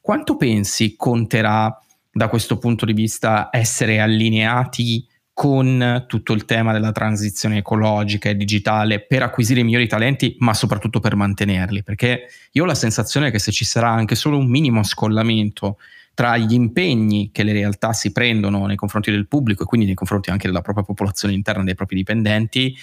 Quanto 0.00 0.36
pensi 0.36 0.94
conterà 0.96 1.76
da 2.08 2.28
questo 2.28 2.58
punto 2.58 2.86
di 2.86 2.92
vista 2.92 3.48
essere 3.50 3.98
allineati 3.98 5.04
con 5.32 6.04
tutto 6.06 6.34
il 6.34 6.44
tema 6.44 6.70
della 6.70 6.92
transizione 6.92 7.56
ecologica 7.56 8.28
e 8.28 8.36
digitale 8.36 9.00
per 9.00 9.24
acquisire 9.24 9.58
i 9.58 9.64
migliori 9.64 9.88
talenti, 9.88 10.36
ma 10.38 10.54
soprattutto 10.54 11.00
per 11.00 11.16
mantenerli, 11.16 11.82
perché 11.82 12.28
io 12.52 12.62
ho 12.62 12.66
la 12.66 12.76
sensazione 12.76 13.32
che 13.32 13.40
se 13.40 13.50
ci 13.50 13.64
sarà 13.64 13.90
anche 13.90 14.14
solo 14.14 14.38
un 14.38 14.48
minimo 14.48 14.84
scollamento 14.84 15.78
tra 16.22 16.36
gli 16.36 16.52
impegni 16.52 17.30
che 17.32 17.42
le 17.42 17.52
realtà 17.52 17.92
si 17.92 18.12
prendono 18.12 18.64
nei 18.66 18.76
confronti 18.76 19.10
del 19.10 19.26
pubblico 19.26 19.64
e 19.64 19.66
quindi 19.66 19.88
nei 19.88 19.96
confronti 19.96 20.30
anche 20.30 20.46
della 20.46 20.60
propria 20.60 20.84
popolazione 20.84 21.34
interna, 21.34 21.64
dei 21.64 21.74
propri 21.74 21.96
dipendenti, 21.96 22.76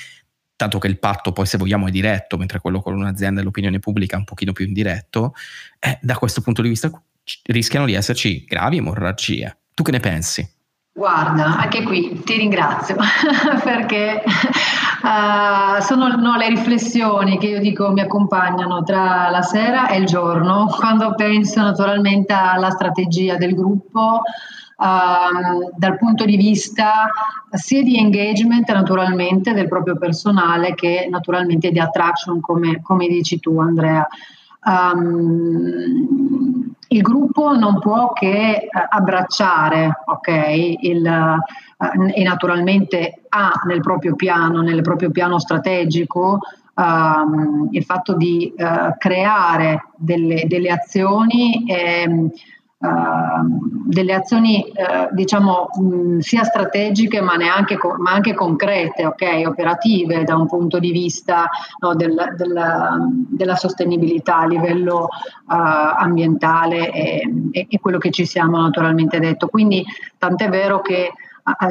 tanto 0.57 0.77
che 0.77 0.87
il 0.87 0.99
patto 0.99 1.31
poi 1.31 1.45
se 1.45 1.57
vogliamo 1.57 1.87
è 1.87 1.89
diretto, 1.89 2.35
mentre 2.35 2.59
quello 2.59 2.81
con 2.81 2.95
un'azienda 2.95 3.39
e 3.39 3.45
l'opinione 3.45 3.79
pubblica 3.79 4.17
è 4.17 4.19
un 4.19 4.25
pochino 4.25 4.51
più 4.51 4.65
indiretto, 4.65 5.35
eh, 5.79 5.97
da 6.01 6.15
questo 6.15 6.41
punto 6.41 6.61
di 6.61 6.67
vista 6.67 6.91
rischiano 7.43 7.85
di 7.85 7.93
esserci 7.93 8.43
gravi 8.43 8.75
emorragie. 8.75 9.59
Tu 9.73 9.83
che 9.83 9.91
ne 9.91 10.01
pensi? 10.01 10.45
Guarda, 10.91 11.57
anche 11.57 11.83
qui 11.83 12.21
ti 12.25 12.35
ringrazio 12.35 12.95
perché 13.63 14.21
uh, 14.23 15.81
sono 15.81 16.07
no, 16.15 16.35
le 16.35 16.49
riflessioni 16.49 17.37
che 17.37 17.47
io 17.47 17.59
dico 17.59 17.91
mi 17.91 18.01
accompagnano 18.01 18.83
tra 18.83 19.29
la 19.29 19.41
sera 19.41 19.87
e 19.87 19.97
il 19.97 20.05
giorno, 20.05 20.65
quando 20.65 21.13
penso 21.15 21.61
naturalmente 21.61 22.33
alla 22.33 22.71
strategia 22.71 23.37
del 23.37 23.53
gruppo, 23.53 24.21
uh, 24.77 25.71
dal 25.77 25.97
punto 25.97 26.25
di 26.25 26.35
vista 26.35 27.09
sia 27.51 27.83
di 27.83 27.97
engagement 27.97 28.69
naturalmente 28.69 29.53
del 29.53 29.69
proprio 29.69 29.97
personale 29.97 30.75
che 30.75 31.07
naturalmente 31.09 31.71
di 31.71 31.79
attraction 31.79 32.41
come, 32.41 32.81
come 32.81 33.07
dici 33.07 33.39
tu 33.39 33.57
Andrea. 33.59 34.05
Um, 34.65 36.58
il 36.91 37.01
gruppo 37.01 37.55
non 37.55 37.79
può 37.79 38.13
che 38.13 38.67
uh, 38.71 38.79
abbracciare 38.89 40.01
okay, 40.05 40.77
il, 40.81 41.03
uh, 41.05 42.03
e 42.13 42.23
naturalmente 42.23 43.21
ha 43.29 43.51
nel 43.65 43.81
proprio 43.81 44.15
piano, 44.15 44.61
nel 44.61 44.81
proprio 44.81 45.11
piano 45.11 45.39
strategico 45.39 46.39
um, 46.75 47.67
il 47.71 47.83
fatto 47.83 48.15
di 48.15 48.53
uh, 48.55 48.95
creare 48.97 49.85
delle, 49.95 50.45
delle 50.47 50.69
azioni 50.69 51.65
Ehm, 51.67 52.31
delle 52.81 54.13
azioni 54.13 54.63
uh, 54.73 55.13
diciamo 55.13 55.67
mh, 55.73 56.19
sia 56.19 56.45
strategiche 56.45 57.19
ma, 57.19 57.35
neanche 57.35 57.77
co- 57.77 57.97
ma 57.97 58.11
anche 58.11 58.33
concrete, 58.33 59.05
okay, 59.05 59.43
operative 59.43 60.23
da 60.23 60.37
un 60.37 60.47
punto 60.47 60.79
di 60.79 60.91
vista 60.91 61.49
no, 61.79 61.93
del, 61.95 62.15
del, 62.37 63.25
della 63.27 63.55
sostenibilità 63.57 64.37
a 64.37 64.47
livello 64.47 65.03
uh, 65.03 65.09
ambientale 65.47 66.89
e, 66.91 67.29
e, 67.51 67.67
e, 67.69 67.79
quello 67.81 67.97
che 67.97 68.11
ci 68.11 68.25
siamo 68.25 68.61
naturalmente 68.61 69.19
detto. 69.19 69.47
Quindi 69.47 69.83
tant'è 70.17 70.47
vero 70.47 70.79
che 70.79 71.11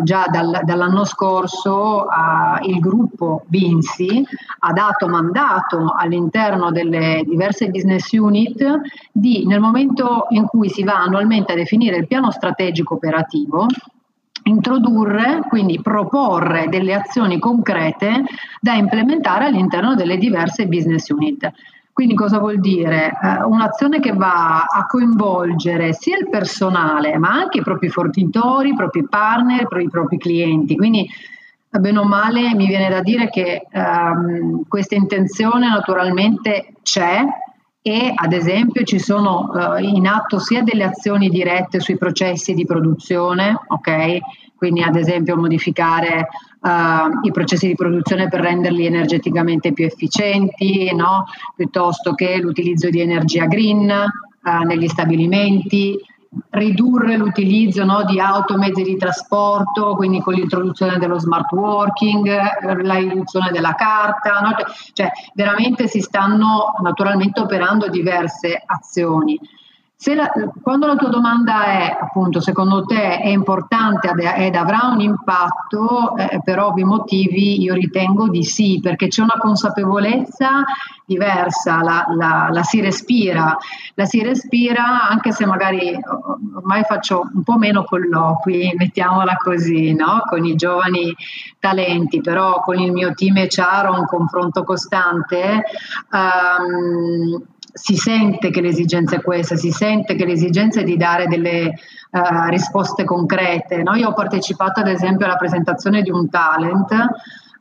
già 0.02 0.26
dal, 0.30 0.60
dall'anno 0.64 1.04
scorso 1.04 2.06
uh, 2.06 2.68
il 2.68 2.78
gruppo 2.80 3.44
Vinci 3.48 4.24
ha 4.60 4.72
dato 4.72 5.08
mandato 5.08 5.94
all'interno 5.96 6.70
delle 6.70 7.22
diverse 7.26 7.68
business 7.68 8.10
unit 8.12 8.80
di 9.12 9.46
nel 9.46 9.60
momento 9.60 10.26
in 10.30 10.46
cui 10.46 10.68
si 10.68 10.84
va 10.84 10.98
annualmente 10.98 11.52
a 11.52 11.56
definire 11.56 11.96
il 11.96 12.06
piano 12.06 12.30
strategico 12.30 12.94
operativo 12.94 13.66
introdurre, 14.44 15.42
quindi 15.48 15.80
proporre 15.80 16.68
delle 16.68 16.94
azioni 16.94 17.38
concrete 17.38 18.24
da 18.60 18.74
implementare 18.74 19.44
all'interno 19.44 19.94
delle 19.94 20.16
diverse 20.16 20.66
business 20.66 21.08
unit. 21.10 21.52
Quindi 21.98 22.14
cosa 22.14 22.38
vuol 22.38 22.61
dire? 22.61 23.18
Eh, 23.20 23.42
un'azione 23.42 23.98
che 23.98 24.12
va 24.12 24.66
a 24.66 24.87
coinvolgere 24.87 25.92
sia 25.92 26.16
il 26.16 26.28
personale, 26.28 27.18
ma 27.18 27.30
anche 27.30 27.58
i 27.58 27.62
propri 27.62 27.88
fornitori, 27.88 28.68
i 28.68 28.74
propri 28.76 29.08
partner, 29.08 29.66
i 29.80 29.88
propri 29.90 30.16
clienti. 30.16 30.76
Quindi 30.76 31.11
bene 31.68 31.98
o 31.98 32.04
male 32.04 32.54
mi 32.54 32.68
viene 32.68 32.88
da 32.88 33.00
dire 33.00 33.28
che 33.30 33.66
ehm, 33.68 34.62
questa 34.68 34.94
intenzione 34.94 35.68
naturalmente 35.68 36.74
c'è 36.84 37.24
e 37.82 38.12
ad 38.14 38.32
esempio 38.32 38.84
ci 38.84 39.00
sono 39.00 39.52
eh, 39.74 39.82
in 39.82 40.06
atto 40.06 40.38
sia 40.38 40.62
delle 40.62 40.84
azioni 40.84 41.28
dirette 41.28 41.80
sui 41.80 41.98
processi 41.98 42.54
di 42.54 42.64
produzione, 42.64 43.58
ok? 43.66 44.18
Quindi 44.54 44.82
ad 44.82 44.94
esempio 44.94 45.37
modificare 45.37 46.28
uh, 46.61 47.27
i 47.27 47.31
processi 47.31 47.66
di 47.66 47.75
produzione 47.75 48.29
per 48.29 48.40
renderli 48.40 48.87
energeticamente 48.87 49.73
più 49.73 49.85
efficienti, 49.85 50.92
no? 50.94 51.27
piuttosto 51.55 52.14
che 52.14 52.38
l'utilizzo 52.38 52.90
di 52.90 53.01
energia 53.01 53.47
green 53.47 53.88
uh, 53.90 54.66
negli 54.66 54.88
stabilimenti, 54.88 55.99
ridurre 56.51 57.16
l'utilizzo 57.16 57.85
no, 57.85 58.05
di 58.05 58.21
auto, 58.21 58.59
mezzi 58.59 58.83
di 58.83 58.97
trasporto, 58.97 59.94
quindi 59.97 60.21
con 60.21 60.35
l'introduzione 60.35 60.99
dello 60.99 61.18
smart 61.18 61.51
working, 61.53 62.83
la 62.83 62.94
riduzione 62.94 63.51
della 63.51 63.75
carta, 63.75 64.40
no? 64.40 64.55
cioè 64.92 65.11
veramente 65.35 65.88
si 65.88 66.01
stanno 66.01 66.75
naturalmente 66.83 67.40
operando 67.40 67.88
diverse 67.88 68.62
azioni. 68.64 69.38
La, 70.04 70.30
quando 70.62 70.87
la 70.87 70.94
tua 70.94 71.08
domanda 71.08 71.64
è 71.64 71.98
appunto 72.00 72.40
secondo 72.40 72.84
te 72.84 73.18
è 73.18 73.26
importante 73.26 74.08
ed 74.37 74.54
avrà 74.54 74.90
un 74.92 75.00
impatto 75.00 76.16
eh, 76.16 76.40
per 76.42 76.61
ovvi 76.61 76.84
motivi, 76.84 77.61
io 77.61 77.74
ritengo 77.74 78.28
di 78.28 78.44
sì, 78.44 78.78
perché 78.80 79.08
c'è 79.08 79.22
una 79.22 79.37
consapevolezza 79.38 80.62
diversa, 81.04 81.82
la, 81.82 82.06
la, 82.14 82.48
la, 82.48 82.62
si 82.62 82.80
respira, 82.80 83.58
la 83.94 84.04
si 84.04 84.22
respira 84.22 85.08
anche 85.08 85.32
se 85.32 85.44
magari 85.46 85.98
ormai 86.54 86.84
faccio 86.84 87.28
un 87.34 87.42
po' 87.42 87.58
meno 87.58 87.82
colloqui, 87.82 88.74
mettiamola 88.76 89.34
così, 89.37 89.94
no? 89.94 90.22
con 90.28 90.44
i 90.44 90.54
giovani 90.54 91.12
talenti, 91.58 92.20
però 92.20 92.61
con 92.61 92.78
il 92.78 92.92
mio 92.92 93.12
team 93.14 93.34
HR 93.34 93.88
ho 93.88 93.98
un 93.98 94.06
confronto 94.06 94.62
costante. 94.62 95.64
Um, 96.12 97.42
si 97.72 97.96
sente 97.96 98.50
che 98.50 98.61
l'esigenza 98.61 99.16
è 99.16 99.20
questa, 99.22 99.57
si 99.57 99.70
sente 99.70 100.14
che 100.14 100.24
l'esigenza 100.24 100.81
è 100.81 100.85
di 100.85 100.96
dare 100.96 101.26
delle 101.26 101.74
uh, 102.11 102.48
risposte 102.48 103.04
concrete. 103.04 103.83
No? 103.83 103.94
Io 103.94 104.09
ho 104.09 104.14
partecipato 104.14 104.81
ad 104.81 104.88
esempio 104.88 105.26
alla 105.26 105.37
presentazione 105.37 106.02
di 106.02 106.11
un 106.11 106.28
talent 106.28 106.92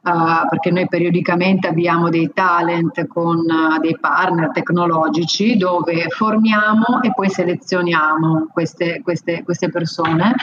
uh, 0.07 0.47
perché 0.47 0.71
noi 0.71 0.87
periodicamente 0.87 1.67
abbiamo 1.67 2.09
dei 2.09 2.31
talent 2.33 3.07
con 3.07 3.37
uh, 3.37 3.79
dei 3.79 3.97
partner 3.99 4.51
tecnologici 4.51 5.57
dove 5.57 6.07
formiamo 6.09 7.01
e 7.01 7.11
poi 7.13 7.29
selezioniamo 7.29 8.49
queste, 8.51 9.01
queste, 9.03 9.43
queste 9.43 9.69
persone. 9.69 10.35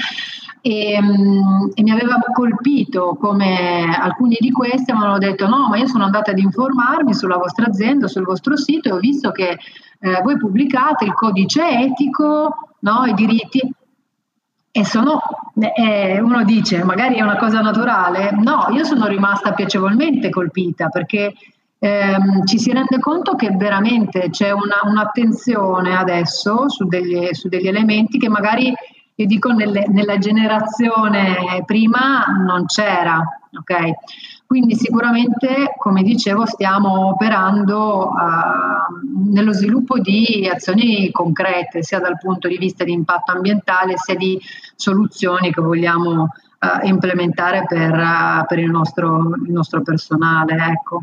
E, 0.60 0.98
um, 0.98 1.70
e, 1.74 1.82
mi 1.82 1.90
aveva 1.90 2.16
colpito 2.32 3.16
come 3.20 3.84
alcuni 4.00 4.36
di 4.40 4.50
questi 4.50 4.92
hanno 4.92 5.18
detto 5.18 5.46
no 5.46 5.68
ma 5.68 5.76
io 5.76 5.86
sono 5.86 6.04
andata 6.04 6.30
ad 6.30 6.38
informarmi 6.38 7.12
sulla 7.12 7.36
vostra 7.36 7.66
azienda, 7.66 8.08
sul 8.08 8.24
vostro 8.24 8.56
sito 8.56 8.88
e 8.88 8.92
ho 8.92 8.98
visto 8.98 9.30
che 9.30 9.58
eh, 10.00 10.20
voi 10.22 10.38
pubblicate 10.38 11.04
il 11.04 11.12
codice 11.12 11.68
etico, 11.68 12.76
no, 12.80 13.04
i 13.04 13.12
diritti 13.12 13.60
e 14.76 14.84
sono, 14.84 15.20
eh, 15.54 16.18
uno 16.20 16.42
dice, 16.42 16.82
magari 16.82 17.14
è 17.14 17.22
una 17.22 17.36
cosa 17.36 17.60
naturale, 17.60 18.32
no, 18.32 18.66
io 18.72 18.82
sono 18.82 19.06
rimasta 19.06 19.52
piacevolmente 19.52 20.30
colpita 20.30 20.88
perché 20.88 21.32
ehm, 21.78 22.44
ci 22.44 22.58
si 22.58 22.72
rende 22.72 22.98
conto 22.98 23.36
che 23.36 23.50
veramente 23.50 24.30
c'è 24.30 24.50
una, 24.50 24.80
un'attenzione 24.82 25.96
adesso 25.96 26.68
su 26.68 26.88
degli, 26.88 27.28
su 27.34 27.46
degli, 27.46 27.68
elementi 27.68 28.18
che 28.18 28.28
magari, 28.28 28.74
io 29.14 29.26
dico, 29.26 29.52
nelle, 29.52 29.84
nella 29.86 30.18
generazione 30.18 31.62
prima 31.64 32.24
non 32.44 32.66
c'era, 32.66 33.22
ok? 33.56 33.92
Quindi 34.54 34.76
sicuramente, 34.76 35.74
come 35.76 36.04
dicevo, 36.04 36.46
stiamo 36.46 37.08
operando 37.08 38.08
uh, 38.08 39.32
nello 39.32 39.52
sviluppo 39.52 39.98
di 39.98 40.48
azioni 40.48 41.10
concrete, 41.10 41.82
sia 41.82 41.98
dal 41.98 42.16
punto 42.18 42.46
di 42.46 42.56
vista 42.56 42.84
di 42.84 42.92
impatto 42.92 43.32
ambientale, 43.32 43.94
sia 43.96 44.14
di 44.14 44.40
soluzioni 44.76 45.52
che 45.52 45.60
vogliamo 45.60 46.22
uh, 46.22 46.86
implementare 46.86 47.64
per, 47.66 47.94
uh, 47.94 48.46
per 48.46 48.60
il, 48.60 48.70
nostro, 48.70 49.32
il, 49.44 49.50
nostro, 49.50 49.82
personale. 49.82 50.54
Ecco. 50.54 51.02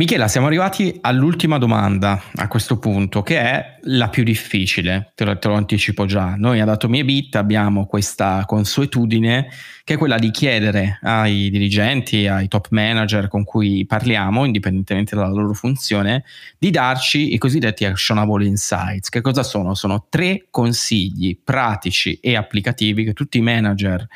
Michela, 0.00 0.28
siamo 0.28 0.46
arrivati 0.46 0.96
all'ultima 1.02 1.58
domanda 1.58 2.22
a 2.36 2.48
questo 2.48 2.78
punto, 2.78 3.20
che 3.20 3.38
è 3.38 3.76
la 3.82 4.08
più 4.08 4.24
difficile, 4.24 5.12
te 5.14 5.26
lo, 5.26 5.38
te 5.38 5.48
lo 5.48 5.52
anticipo 5.52 6.06
già. 6.06 6.36
Noi 6.38 6.58
ad 6.58 6.70
Atomi 6.70 7.04
Bit 7.04 7.36
abbiamo 7.36 7.84
questa 7.84 8.44
consuetudine 8.46 9.50
che 9.84 9.94
è 9.94 9.98
quella 9.98 10.18
di 10.18 10.30
chiedere 10.30 11.00
ai 11.02 11.50
dirigenti, 11.50 12.26
ai 12.26 12.48
top 12.48 12.68
manager 12.70 13.28
con 13.28 13.44
cui 13.44 13.84
parliamo, 13.84 14.46
indipendentemente 14.46 15.14
dalla 15.14 15.28
loro 15.28 15.52
funzione, 15.52 16.24
di 16.56 16.70
darci 16.70 17.34
i 17.34 17.36
cosiddetti 17.38 17.84
actionable 17.84 18.46
insights. 18.46 19.10
Che 19.10 19.20
cosa 19.20 19.42
sono? 19.42 19.74
Sono 19.74 20.06
tre 20.08 20.46
consigli 20.48 21.38
pratici 21.44 22.14
e 22.22 22.36
applicativi 22.36 23.04
che 23.04 23.12
tutti 23.12 23.36
i 23.36 23.42
manager 23.42 24.06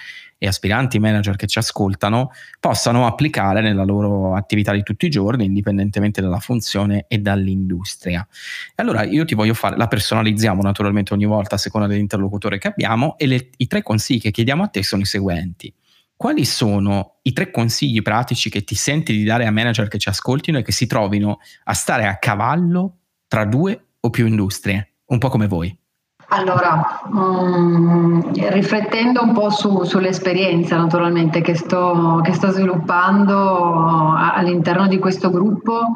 e 0.44 0.46
aspiranti 0.46 0.98
manager 0.98 1.36
che 1.36 1.46
ci 1.46 1.58
ascoltano 1.58 2.30
possano 2.60 3.06
applicare 3.06 3.62
nella 3.62 3.82
loro 3.82 4.34
attività 4.34 4.72
di 4.72 4.82
tutti 4.82 5.06
i 5.06 5.08
giorni, 5.08 5.46
indipendentemente 5.46 6.20
dalla 6.20 6.38
funzione 6.38 7.06
e 7.08 7.16
dall'industria. 7.16 8.26
Allora 8.74 9.04
io 9.04 9.24
ti 9.24 9.34
voglio 9.34 9.54
fare, 9.54 9.78
la 9.78 9.88
personalizziamo 9.88 10.60
naturalmente 10.60 11.14
ogni 11.14 11.24
volta 11.24 11.54
a 11.54 11.58
seconda 11.58 11.86
dell'interlocutore 11.86 12.58
che 12.58 12.68
abbiamo 12.68 13.16
e 13.16 13.26
le, 13.26 13.48
i 13.56 13.66
tre 13.66 13.82
consigli 13.82 14.20
che 14.20 14.30
chiediamo 14.30 14.62
a 14.62 14.66
te 14.66 14.82
sono 14.82 15.00
i 15.00 15.06
seguenti. 15.06 15.72
Quali 16.14 16.44
sono 16.44 17.16
i 17.22 17.32
tre 17.32 17.50
consigli 17.50 18.02
pratici 18.02 18.50
che 18.50 18.64
ti 18.64 18.74
senti 18.74 19.14
di 19.14 19.24
dare 19.24 19.46
a 19.46 19.50
manager 19.50 19.88
che 19.88 19.96
ci 19.96 20.10
ascoltino 20.10 20.58
e 20.58 20.62
che 20.62 20.72
si 20.72 20.86
trovino 20.86 21.38
a 21.64 21.72
stare 21.72 22.06
a 22.06 22.18
cavallo 22.18 22.98
tra 23.26 23.46
due 23.46 23.86
o 23.98 24.10
più 24.10 24.26
industrie, 24.26 24.96
un 25.06 25.16
po' 25.16 25.30
come 25.30 25.46
voi? 25.46 25.74
Allora, 26.36 27.00
um, 27.12 28.32
riflettendo 28.50 29.22
un 29.22 29.32
po' 29.32 29.50
su, 29.50 29.84
sull'esperienza 29.84 30.76
naturalmente 30.76 31.40
che 31.40 31.54
sto, 31.54 32.20
che 32.24 32.32
sto, 32.32 32.50
sviluppando 32.50 34.12
all'interno 34.16 34.88
di 34.88 34.98
questo 34.98 35.30
gruppo 35.30 35.92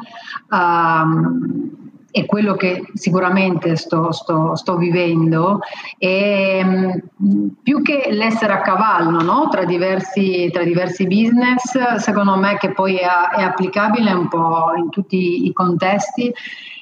um, 0.49 1.71
e 2.09 2.25
quello 2.25 2.55
che 2.55 2.85
sicuramente 2.93 3.75
sto, 3.75 4.13
sto, 4.13 4.55
sto 4.55 4.77
vivendo, 4.77 5.59
e, 5.97 6.61
um, 6.63 7.49
più 7.61 7.81
che 7.81 8.07
l'essere 8.09 8.53
a 8.53 8.61
cavallo 8.61 9.21
no? 9.21 9.49
tra, 9.49 9.65
diversi, 9.65 10.49
tra, 10.53 10.63
diversi, 10.63 11.05
business, 11.05 11.97
secondo 11.97 12.37
me 12.37 12.55
che 12.57 12.71
poi 12.71 12.95
è, 12.95 13.09
è 13.35 13.41
applicabile 13.41 14.13
un 14.13 14.29
po' 14.29 14.71
in 14.77 14.89
tutti 14.89 15.45
i 15.45 15.51
contesti, 15.51 16.33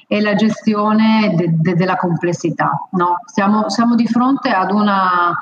e 0.08 0.22
la 0.22 0.36
gestione 0.36 1.34
de, 1.36 1.50
de, 1.50 1.74
della 1.76 1.98
complessità. 1.98 2.88
No? 2.91 3.17
Siamo, 3.26 3.70
siamo 3.70 3.96
di 3.96 4.08
fronte 4.08 4.50
ad 4.50 4.72
una 4.72 5.38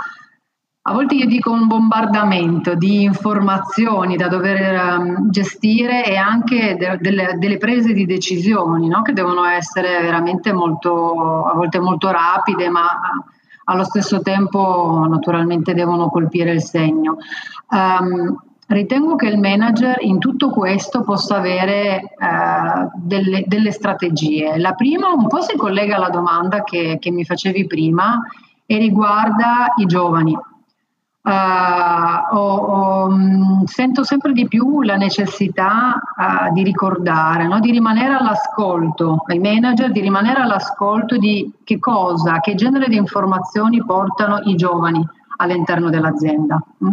a 0.87 0.93
volte 0.93 1.15
io 1.15 1.25
dico 1.25 1.49
un 1.49 1.65
bombardamento 1.65 2.75
di 2.75 3.01
informazioni 3.01 4.15
da 4.17 4.27
dover 4.27 4.99
um, 4.99 5.31
gestire 5.31 6.05
e 6.05 6.15
anche 6.15 6.75
de- 6.77 6.99
delle, 6.99 7.37
delle, 7.39 7.57
prese 7.57 7.91
di 7.91 8.05
decisioni 8.05 8.87
no? 8.87 9.01
che 9.01 9.11
devono 9.11 9.45
essere 9.45 9.99
veramente 10.01 10.53
molto, 10.53 11.43
a 11.45 11.53
volte 11.55 11.79
molto 11.79 12.11
rapide, 12.11 12.69
ma 12.69 12.87
allo 13.63 13.83
stesso 13.83 14.21
tempo 14.21 15.07
naturalmente 15.09 15.73
devono 15.73 16.07
colpire 16.09 16.51
il 16.51 16.61
segno. 16.61 17.17
Um, 17.71 18.39
Ritengo 18.67 19.15
che 19.15 19.27
il 19.27 19.37
manager 19.37 19.97
in 20.01 20.17
tutto 20.17 20.49
questo 20.49 21.03
possa 21.03 21.35
avere 21.35 22.01
eh, 22.01 22.89
delle, 22.95 23.43
delle, 23.45 23.71
strategie. 23.71 24.57
La 24.57 24.73
prima 24.73 25.09
un 25.09 25.27
po' 25.27 25.41
si 25.41 25.55
collega 25.55 25.97
alla 25.97 26.09
domanda 26.09 26.63
che, 26.63 26.97
che 26.99 27.11
mi 27.11 27.23
facevi 27.23 27.67
prima 27.67 28.19
e 28.65 28.77
riguarda 28.79 29.73
i 29.77 29.85
giovani. 29.85 30.35
Uh, 31.21 32.35
ho, 32.35 33.09
mm, 33.09 33.63
sento 33.63 34.03
sempre 34.03 34.31
di 34.31 34.47
più 34.47 34.83
la 34.83 34.95
necessità 34.95 35.99
uh, 36.15 36.53
di 36.53 36.61
ricordare, 36.61 37.47
no? 37.47 37.59
di 37.59 37.71
rimanere 37.71 38.13
all'ascolto, 38.13 39.23
ai 39.27 39.39
manager, 39.39 39.91
di 39.91 40.01
rimanere 40.01 40.41
all'ascolto 40.41 41.17
di 41.17 41.51
che 41.63 41.79
cosa, 41.79 42.39
che 42.41 42.53
genere 42.53 42.87
di 42.89 42.97
informazioni 42.97 43.83
portano 43.83 44.39
i 44.43 44.55
giovani 44.55 45.03
all'interno 45.37 45.89
dell'azienda. 45.89 46.63
Mm 46.83 46.91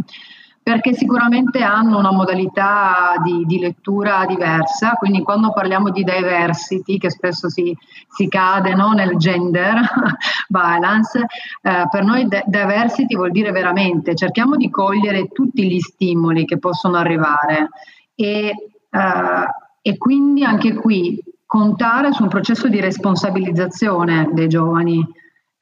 perché 0.63 0.95
sicuramente 0.95 1.63
hanno 1.63 1.99
una 1.99 2.13
modalità 2.13 3.15
di, 3.23 3.45
di, 3.47 3.59
lettura 3.59 4.25
diversa, 4.27 4.93
quindi 4.93 5.21
quando 5.23 5.53
parliamo 5.53 5.91
di 5.91 6.05
diversity, 6.05 6.99
che 6.99 7.11
spesso 7.11 7.49
si, 7.49 7.77
si 8.09 8.29
cade 8.29 8.75
no, 8.75 8.93
nel 8.93 9.17
gender 9.17 9.81
balance, 10.49 11.19
eh, 11.63 11.87
per 11.91 12.05
noi 12.05 12.29
de- 12.29 12.45
diversity 12.47 13.17
vuol 13.17 13.33
dire 13.33 13.51
veramente 13.51 14.15
cerchiamo 14.15 14.57
di 14.57 14.71
cogliere 14.71 15.29
tutti 15.29 15.69
gli 15.69 15.81
stimoli 15.81 16.45
che 16.45 16.59
possono 16.59 16.97
arrivare 16.97 17.71
e, 18.15 18.55
eh, 18.91 19.47
e 19.83 19.99
quindi 19.99 20.45
anche 20.45 20.75
qui 20.75 21.21
contare 21.45 22.13
su 22.13 22.23
un 22.23 22.29
processo 22.29 22.69
di 22.69 22.81
responsabilizzazione 22.81 24.31
dei 24.33 24.49
giovani. 24.49 25.05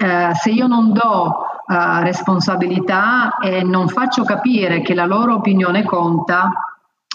Eh, 0.03 0.35
se 0.35 0.49
io 0.49 0.67
non 0.67 0.93
do 0.93 1.27
uh, 1.67 2.03
responsabilità 2.03 3.37
e 3.37 3.63
non 3.63 3.87
faccio 3.89 4.25
capire 4.25 4.81
che 4.81 4.95
la 4.95 5.05
loro 5.05 5.35
opinione 5.35 5.85
conta, 5.85 6.51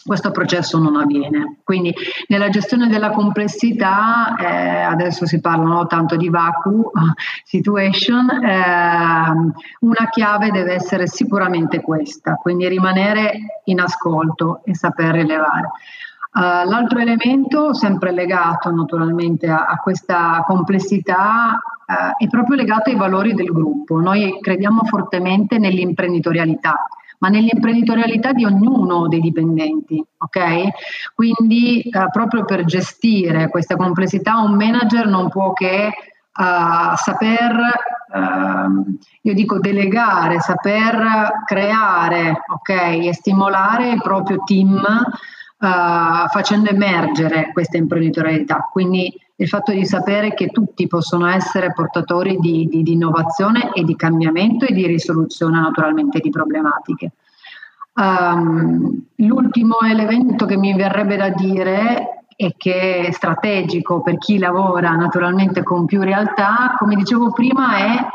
questo 0.06 0.30
processo 0.30 0.78
non 0.78 0.96
avviene. 0.96 1.62
Quindi 1.64 1.92
nella 2.28 2.50
gestione 2.50 2.88
della 2.88 3.10
complessità, 3.10 4.36
eh, 4.36 4.82
adesso 4.82 5.26
si 5.26 5.42
parla 5.42 5.66
no, 5.66 5.88
tanto 5.88 6.16
di 6.16 6.30
vacuum 6.30 6.92
situation, 7.44 8.30
eh, 8.30 9.54
una 9.80 10.10
chiave 10.12 10.52
deve 10.52 10.76
essere 10.76 11.08
sicuramente 11.08 11.82
questa, 11.82 12.36
quindi 12.36 12.68
rimanere 12.68 13.62
in 13.64 13.80
ascolto 13.80 14.62
e 14.64 14.76
saper 14.76 15.16
rilevare. 15.16 15.72
Uh, 16.36 16.68
l'altro 16.68 17.00
elemento, 17.00 17.74
sempre 17.74 18.12
legato 18.12 18.70
naturalmente 18.70 19.48
a, 19.48 19.68
a 19.70 19.78
questa 19.78 20.44
complessità, 20.46 21.58
uh, 21.58 22.22
è 22.22 22.28
proprio 22.28 22.58
legato 22.58 22.90
ai 22.90 22.98
valori 22.98 23.34
del 23.34 23.46
gruppo. 23.46 24.02
Noi 24.02 24.38
crediamo 24.42 24.84
fortemente 24.84 25.58
nell'imprenditorialità, 25.60 26.88
ma 27.20 27.30
nell'imprenditorialità 27.30 28.34
di 28.34 28.44
ognuno 28.44 29.08
dei 29.08 29.22
dipendenti, 29.22 30.04
ok? 30.18 31.14
Quindi 31.16 31.84
uh, 31.86 32.10
proprio 32.12 32.44
per 32.44 32.66
gestire 32.66 33.48
questa 33.48 33.78
complessità 33.78 34.38
un 34.40 34.56
manager 34.56 35.08
non 35.08 35.30
può 35.30 35.54
che 35.54 35.90
saper, 36.36 37.56
ehm, 38.14 38.98
io 39.22 39.34
dico 39.34 39.58
delegare, 39.58 40.42
saper 40.42 41.32
creare, 41.46 42.44
ok? 42.50 42.70
E 42.70 43.14
stimolare 43.14 43.92
il 43.92 44.02
proprio 44.02 44.44
team 44.44 44.86
uh, 45.60 46.28
facendo 46.30 46.70
emergere 46.70 47.52
questa 47.54 47.78
imprenditorialità. 47.78 48.68
Quindi 48.72 49.14
il 49.38 49.48
fatto 49.48 49.72
di 49.72 49.86
sapere 49.86 50.34
che 50.34 50.48
tutti 50.48 50.88
possono 50.88 51.28
essere 51.28 51.74
portatori 51.74 52.38
di, 52.38 52.68
di, 52.68 52.84
di 52.84 52.94
innovazione 52.94 53.72
e 53.74 53.84
di 53.84 53.96
cambiamento 53.96 54.66
e 54.66 54.74
di 54.74 54.86
risoluzione 54.86 55.60
naturalmente 55.60 56.20
di 56.20 56.30
problematiche. 56.30 57.12
Um, 57.94 59.06
l'ultimo 59.16 59.80
elemento 59.82 60.46
che 60.46 60.58
mi 60.58 60.74
verrebbe 60.74 61.16
da 61.16 61.30
dire 61.30 62.26
e 62.36 62.54
che 62.58 63.08
è 63.08 63.12
strategico 63.12 64.02
per 64.02 64.18
chi 64.18 64.38
lavora 64.38 64.92
naturalmente 64.92 65.64
con 65.64 65.86
più 65.86 66.02
realtà, 66.02 66.76
come 66.78 66.96
dicevo 66.96 67.32
prima, 67.32 67.78
è 67.78 68.08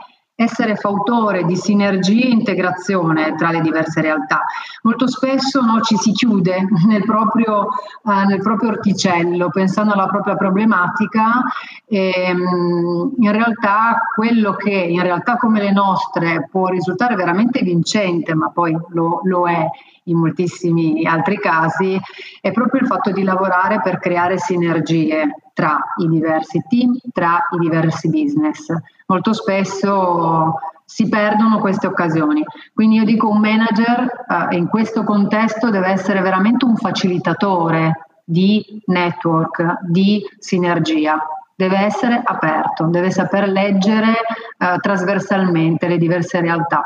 essere 0.42 0.74
fautore 0.74 1.44
di 1.44 1.54
sinergie 1.54 2.24
e 2.24 2.30
integrazione 2.30 3.34
tra 3.34 3.50
le 3.50 3.60
diverse 3.60 4.00
realtà. 4.00 4.42
Molto 4.82 5.06
spesso 5.06 5.60
no, 5.60 5.80
ci 5.82 5.96
si 5.96 6.12
chiude 6.12 6.66
nel 6.86 7.04
proprio, 7.04 7.68
uh, 8.02 8.26
nel 8.26 8.40
proprio, 8.40 8.70
orticello, 8.70 9.50
pensando 9.50 9.92
alla 9.92 10.06
propria 10.06 10.36
problematica 10.36 11.42
e 11.86 12.32
um, 12.32 13.12
in 13.18 13.32
realtà 13.32 14.00
quello 14.14 14.54
che 14.54 14.70
in 14.70 15.02
realtà 15.02 15.36
come 15.36 15.60
le 15.60 15.72
nostre 15.72 16.48
può 16.50 16.68
risultare 16.68 17.16
veramente 17.16 17.60
vincente, 17.60 18.34
ma 18.34 18.48
poi 18.48 18.74
lo, 18.88 19.20
lo 19.24 19.46
è 19.46 19.66
in 20.04 20.18
moltissimi 20.18 21.04
altri 21.06 21.38
casi, 21.38 22.00
è 22.40 22.50
proprio 22.50 22.80
il 22.80 22.86
fatto 22.86 23.10
di 23.10 23.22
lavorare 23.22 23.80
per 23.82 23.98
creare 23.98 24.38
sinergie 24.38 25.28
tra 25.52 25.78
i 25.98 26.08
diversi 26.08 26.62
team, 26.68 26.96
tra 27.12 27.38
i 27.54 27.58
diversi 27.58 28.08
business. 28.08 28.72
Molto 29.10 29.32
spesso 29.32 30.54
si 30.84 31.08
perdono 31.08 31.58
queste 31.58 31.88
occasioni. 31.88 32.44
Quindi 32.72 32.94
io 32.94 33.04
dico 33.04 33.28
un 33.28 33.40
manager 33.40 34.24
eh, 34.50 34.56
in 34.56 34.68
questo 34.68 35.02
contesto 35.02 35.68
deve 35.68 35.88
essere 35.88 36.20
veramente 36.20 36.64
un 36.64 36.76
facilitatore 36.76 38.06
di 38.24 38.80
network, 38.86 39.80
di 39.82 40.24
sinergia. 40.38 41.20
Deve 41.56 41.78
essere 41.78 42.22
aperto, 42.24 42.86
deve 42.86 43.10
saper 43.10 43.48
leggere 43.48 44.12
eh, 44.12 44.76
trasversalmente 44.80 45.88
le 45.88 45.98
diverse 45.98 46.40
realtà. 46.40 46.84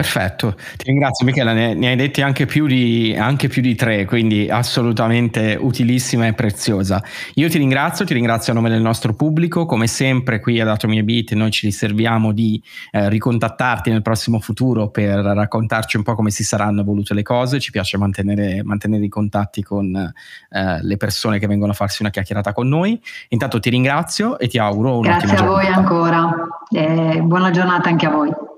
Perfetto, 0.00 0.54
ti 0.78 0.84
ringrazio 0.86 1.26
Michela, 1.26 1.52
ne, 1.52 1.74
ne 1.74 1.88
hai 1.88 1.94
detti 1.94 2.22
anche 2.22 2.46
più, 2.46 2.66
di, 2.66 3.14
anche 3.14 3.48
più, 3.48 3.60
di, 3.60 3.74
tre, 3.74 4.06
quindi 4.06 4.48
assolutamente 4.48 5.58
utilissima 5.60 6.26
e 6.26 6.32
preziosa. 6.32 7.02
Io 7.34 7.50
ti 7.50 7.58
ringrazio, 7.58 8.06
ti 8.06 8.14
ringrazio 8.14 8.54
a 8.54 8.56
nome 8.56 8.70
del 8.70 8.80
nostro 8.80 9.12
pubblico, 9.12 9.66
come 9.66 9.86
sempre 9.86 10.40
qui 10.40 10.58
ad 10.58 10.68
Atomy 10.68 11.02
Beat 11.02 11.32
noi 11.32 11.50
ci 11.50 11.66
riserviamo 11.66 12.32
di 12.32 12.62
eh, 12.92 13.10
ricontattarti 13.10 13.90
nel 13.90 14.00
prossimo 14.00 14.40
futuro 14.40 14.88
per 14.88 15.18
raccontarci 15.18 15.98
un 15.98 16.02
po' 16.02 16.14
come 16.14 16.30
si 16.30 16.44
saranno 16.44 16.80
evolute 16.80 17.12
le 17.12 17.22
cose, 17.22 17.60
ci 17.60 17.70
piace 17.70 17.98
mantenere, 17.98 18.62
mantenere 18.62 19.04
i 19.04 19.08
contatti 19.10 19.62
con 19.62 19.94
eh, 19.94 20.82
le 20.82 20.96
persone 20.96 21.38
che 21.38 21.46
vengono 21.46 21.72
a 21.72 21.74
farsi 21.74 22.00
una 22.00 22.10
chiacchierata 22.10 22.54
con 22.54 22.68
noi. 22.68 22.98
Intanto 23.28 23.60
ti 23.60 23.68
ringrazio 23.68 24.38
e 24.38 24.48
ti 24.48 24.56
auguro 24.56 24.96
un 24.96 25.02
Grazie 25.02 25.36
a 25.36 25.42
voi 25.42 25.66
ancora, 25.66 26.32
eh, 26.70 27.20
buona 27.20 27.50
giornata 27.50 27.90
anche 27.90 28.06
a 28.06 28.10
voi. 28.10 28.48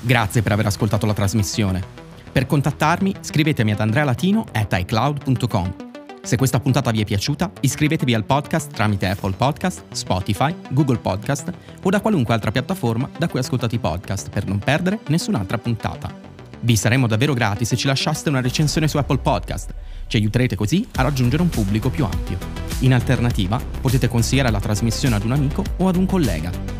Grazie 0.00 0.42
per 0.42 0.52
aver 0.52 0.66
ascoltato 0.66 1.06
la 1.06 1.12
trasmissione. 1.12 1.82
Per 2.32 2.46
contattarmi 2.46 3.14
scrivetemi 3.20 3.72
ad 3.72 3.80
andrealatino.icloud.com. 3.80 5.74
Se 6.22 6.36
questa 6.36 6.60
puntata 6.60 6.90
vi 6.90 7.00
è 7.00 7.04
piaciuta, 7.04 7.50
iscrivetevi 7.60 8.14
al 8.14 8.24
podcast 8.24 8.72
tramite 8.72 9.08
Apple 9.08 9.32
Podcast, 9.32 9.84
Spotify, 9.92 10.54
Google 10.70 10.98
Podcast 10.98 11.52
o 11.82 11.90
da 11.90 12.00
qualunque 12.00 12.34
altra 12.34 12.50
piattaforma 12.50 13.08
da 13.18 13.28
cui 13.28 13.40
ascoltate 13.40 13.76
i 13.76 13.78
podcast 13.78 14.30
per 14.30 14.46
non 14.46 14.58
perdere 14.58 15.00
nessun'altra 15.08 15.58
puntata. 15.58 16.28
Vi 16.60 16.76
saremmo 16.76 17.06
davvero 17.06 17.32
grati 17.32 17.64
se 17.64 17.76
ci 17.76 17.86
lasciaste 17.86 18.28
una 18.28 18.42
recensione 18.42 18.86
su 18.86 18.98
Apple 18.98 19.18
Podcast. 19.18 19.74
Ci 20.06 20.16
aiuterete 20.16 20.56
così 20.56 20.86
a 20.96 21.02
raggiungere 21.02 21.42
un 21.42 21.48
pubblico 21.48 21.88
più 21.88 22.04
ampio. 22.04 22.36
In 22.80 22.92
alternativa, 22.92 23.58
potete 23.80 24.08
consigliare 24.08 24.50
la 24.50 24.60
trasmissione 24.60 25.16
ad 25.16 25.24
un 25.24 25.32
amico 25.32 25.64
o 25.78 25.88
ad 25.88 25.96
un 25.96 26.06
collega. 26.06 26.79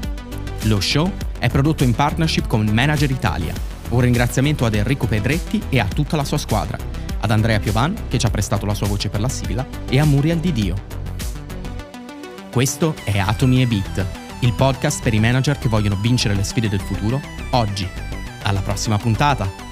Lo 0.64 0.78
show 0.80 1.10
è 1.38 1.48
prodotto 1.48 1.84
in 1.84 1.94
partnership 1.94 2.46
con 2.46 2.66
Manager 2.66 3.10
Italia. 3.10 3.54
Un 3.90 4.00
ringraziamento 4.00 4.66
ad 4.66 4.74
Enrico 4.74 5.06
Pedretti 5.06 5.62
e 5.70 5.80
a 5.80 5.86
tutta 5.86 6.16
la 6.16 6.24
sua 6.24 6.36
squadra, 6.36 6.76
ad 7.20 7.30
Andrea 7.30 7.58
Piovan 7.58 7.94
che 8.08 8.18
ci 8.18 8.26
ha 8.26 8.30
prestato 8.30 8.66
la 8.66 8.74
sua 8.74 8.86
voce 8.86 9.08
per 9.08 9.20
la 9.20 9.28
sigla 9.28 9.66
e 9.88 9.98
a 9.98 10.04
Muriel 10.04 10.38
Di 10.38 10.52
Dio. 10.52 10.74
Questo 12.52 12.94
è 13.04 13.18
Atomi 13.18 13.62
e 13.62 13.66
Beat, 13.66 14.04
il 14.40 14.52
podcast 14.52 15.02
per 15.02 15.14
i 15.14 15.20
manager 15.20 15.58
che 15.58 15.68
vogliono 15.68 15.96
vincere 15.96 16.34
le 16.34 16.44
sfide 16.44 16.68
del 16.68 16.80
futuro 16.80 17.20
oggi. 17.50 17.88
Alla 18.42 18.60
prossima 18.60 18.98
puntata! 18.98 19.69